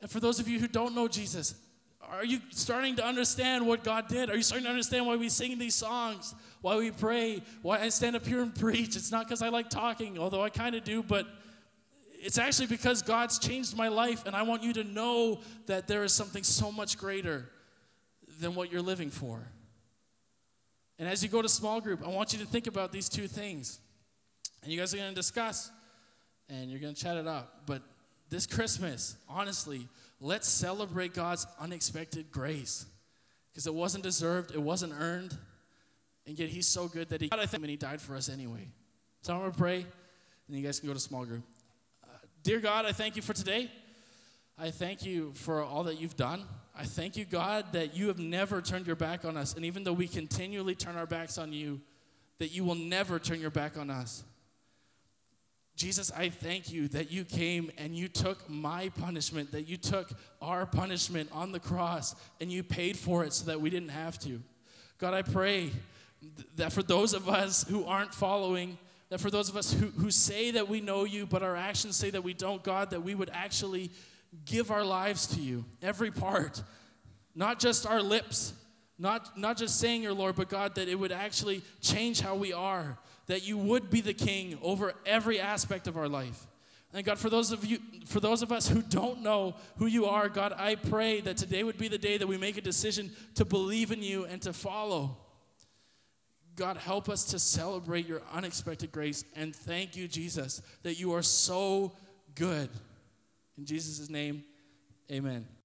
And 0.01 0.11
for 0.11 0.21
those 0.21 0.39
of 0.39 0.47
you 0.47 0.61
who 0.61 0.69
don't 0.69 0.95
know 0.95 1.09
Jesus, 1.09 1.55
are 2.11 2.25
you 2.25 2.41
starting 2.51 2.97
to 2.97 3.05
understand 3.05 3.67
what 3.67 3.85
God 3.85 4.09
did? 4.09 4.31
Are 4.31 4.37
you 4.37 4.43
starting 4.43 4.65
to 4.65 4.71
understand 4.71 5.07
why 5.07 5.17
we 5.17 5.29
sing 5.29 5.59
these 5.59 5.75
songs? 5.75 6.35
Why 6.61 6.77
we 6.77 6.91
pray? 6.91 7.43
Why 7.63 7.81
I 7.81 7.89
stand 7.89 8.17
up 8.17 8.27
here 8.27 8.41
and 8.41 8.55
preach? 8.55 8.97
It's 8.97 9.13
not 9.13 9.27
because 9.27 9.43
I 9.43 9.49
like 9.49 9.71
talking, 9.71 10.19
although 10.19 10.43
I 10.43 10.51
kind 10.51 10.75
of 10.75 10.85
do, 10.85 11.03
but 11.03 11.27
it's 12.19 12.39
actually 12.39 12.67
because 12.67 13.03
God's 13.03 13.39
changed 13.39 13.77
my 13.77 13.89
life, 13.89 14.25
and 14.27 14.35
I 14.35 14.43
want 14.43 14.63
you 14.63 14.73
to 14.75 14.85
know 14.85 15.41
that 15.67 15.87
there 15.87 16.03
is 16.03 16.13
something 16.13 16.43
so 16.43 16.73
much 16.73 16.99
greater 16.99 17.51
than 18.41 18.55
what 18.55 18.73
you're 18.73 18.83
living 18.83 19.11
for. 19.11 19.41
And 20.99 21.09
as 21.09 21.23
you 21.23 21.29
go 21.29 21.43
to 21.43 21.49
small 21.49 21.81
group, 21.81 22.03
I 22.05 22.09
want 22.09 22.33
you 22.33 22.39
to 22.39 22.47
think 22.47 22.67
about 22.67 22.91
these 22.91 23.09
two 23.09 23.29
things. 23.29 23.81
And 24.63 24.73
you 24.73 24.79
guys 24.79 24.95
are 24.95 24.97
going 24.97 25.11
to 25.11 25.15
discuss, 25.15 25.71
and 26.49 26.71
you're 26.71 26.81
going 26.81 26.95
to 26.95 27.01
chat 27.01 27.17
it 27.17 27.27
up. 27.27 27.63
But 27.67 27.83
this 28.31 28.47
Christmas, 28.47 29.17
honestly, 29.29 29.89
let's 30.21 30.49
celebrate 30.49 31.15
God's 31.15 31.47
unexpected 31.61 32.31
grace 32.31 32.87
because 33.51 33.67
it 33.67 33.75
wasn't 33.75 34.05
deserved, 34.05 34.55
it 34.55 34.61
wasn't 34.61 34.93
earned, 34.99 35.37
and 36.27 36.39
yet 36.39 36.49
He's 36.49 36.67
so 36.67 36.89
good 36.89 37.09
that 37.09 37.21
He, 37.21 37.29
God, 37.29 37.41
I 37.41 37.47
think, 37.47 37.63
and 37.63 37.71
He 37.71 37.77
died 37.77 38.01
for 38.01 38.15
us 38.15 38.29
anyway. 38.29 38.69
So 39.23 39.35
I'm 39.35 39.41
gonna 39.41 39.53
pray, 39.53 39.87
and 40.49 40.57
you 40.57 40.63
guys 40.63 40.79
can 40.81 40.89
go 40.89 40.95
to 40.95 41.01
small 41.01 41.25
group. 41.25 41.43
Uh, 42.05 42.09
dear 42.43 42.61
God, 42.61 42.85
I 42.85 42.93
thank 42.93 43.17
you 43.17 43.23
for 43.23 43.33
today. 43.33 43.71
I 44.59 44.71
thank 44.71 45.05
you 45.05 45.33
for 45.35 45.63
all 45.63 45.85
that 45.85 46.01
you've 46.01 46.17
done. 46.17 46.45
I 46.79 46.85
thank 46.85 47.17
you, 47.17 47.25
God, 47.25 47.73
that 47.73 47.97
you 47.97 48.09
have 48.09 48.19
never 48.19 48.61
turned 48.61 48.87
your 48.87 48.97
back 48.97 49.25
on 49.25 49.37
us, 49.37 49.55
and 49.55 49.65
even 49.65 49.85
though 49.85 49.93
we 49.93 50.09
continually 50.09 50.75
turn 50.75 50.97
our 50.97 51.07
backs 51.07 51.39
on 51.39 51.53
you, 51.53 51.81
that 52.39 52.49
you 52.49 52.65
will 52.65 52.75
never 52.75 53.19
turn 53.19 53.41
your 53.41 53.51
back 53.51 53.79
on 53.79 53.91
us. 53.91 54.25
Jesus, 55.77 56.11
I 56.11 56.31
thank 56.31 56.73
you 56.73 56.89
that 56.89 57.11
you 57.11 57.23
came 57.25 57.71
and 57.77 57.95
you 57.95 58.09
took 58.09 58.49
my 58.49 58.89
punishment, 58.99 59.53
that 59.53 59.69
you 59.69 59.77
took 59.77 60.11
our 60.41 60.65
punishment 60.65 61.29
on 61.33 61.53
the 61.53 61.61
cross 61.61 62.15
and 62.41 62.51
you 62.51 62.63
paid 62.63 62.97
for 62.97 63.25
it 63.25 63.35
so 63.35 63.45
that 63.47 63.61
we 63.61 63.69
didn't 63.69 63.91
have 63.91 64.19
to. 64.21 64.41
God, 64.97 65.13
I 65.13 65.21
pray 65.21 65.71
that 66.57 66.73
for 66.73 66.83
those 66.83 67.13
of 67.13 67.29
us 67.29 67.65
who 67.69 67.85
aren't 67.85 68.15
following, 68.15 68.79
that 69.11 69.21
for 69.21 69.31
those 69.31 69.51
of 69.51 69.57
us 69.57 69.71
who, 69.71 69.89
who 69.89 70.11
say 70.11 70.51
that 70.53 70.67
we 70.67 70.81
know 70.81 71.05
you, 71.05 71.27
but 71.27 71.43
our 71.43 71.57
actions 71.57 71.95
say 71.95 72.09
that 72.09 72.25
we 72.25 72.33
don't, 72.33 72.63
God, 72.63 72.91
that 72.91 73.03
we 73.03 73.15
would 73.15 73.31
actually 73.35 73.91
give 74.47 74.71
our 74.71 74.85
lives 74.85 75.27
to 75.29 75.41
you, 75.41 75.67
every 75.83 76.11
part, 76.11 76.63
not 77.35 77.61
just 77.61 77.87
our 77.87 78.01
lips, 78.01 78.55
not, 78.99 79.39
not 79.39 79.59
just 79.59 79.79
saying 79.79 80.03
your 80.03 80.15
Lord, 80.15 80.37
but 80.37 80.49
God, 80.49 80.75
that 80.77 80.89
it 80.89 80.99
would 80.99 81.13
actually 81.13 81.63
change 81.83 82.21
how 82.21 82.35
we 82.35 82.55
are, 82.55 82.99
that 83.27 83.47
you 83.47 83.59
would 83.59 83.91
be 83.91 84.01
the 84.01 84.15
king 84.15 84.59
over 84.63 84.95
every 85.05 85.41
aspect 85.41 85.87
of 85.87 85.97
our 85.97 86.09
life. 86.09 86.47
And 86.93 87.05
God, 87.05 87.19
for 87.19 87.29
those 87.29 87.53
of 87.53 87.65
you, 87.65 87.79
for 88.07 88.21
those 88.21 88.43
of 88.43 88.53
us 88.53 88.69
who 88.69 88.81
don't 88.81 89.23
know 89.23 89.57
who 89.77 89.87
you 89.87 90.07
are, 90.07 90.29
God, 90.29 90.55
I 90.57 90.77
pray 90.77 91.21
that 91.21 91.37
today 91.37 91.63
would 91.63 91.77
be 91.77 91.89
the 91.89 91.99
day 91.99 92.17
that 92.17 92.27
we 92.27 92.39
make 92.39 92.57
a 92.57 92.63
decision 92.63 93.11
to 93.35 93.45
believe 93.45 93.91
in 93.91 94.03
you 94.03 94.25
and 94.25 94.41
to 94.43 94.53
follow. 94.53 95.17
God, 96.55 96.79
help 96.79 97.11
us 97.11 97.25
to 97.27 97.39
celebrate 97.39 98.09
your 98.09 98.23
unexpected 98.33 98.91
grace 98.93 99.25
and 99.35 99.55
thank 99.55 99.95
you, 99.95 100.09
Jesus, 100.09 100.63
that 100.85 100.99
you 100.99 101.13
are 101.13 101.23
so 101.23 101.93
good. 102.35 102.71
In 103.59 103.67
Jesus' 103.67 104.09
name, 104.09 104.45
amen. 105.11 105.47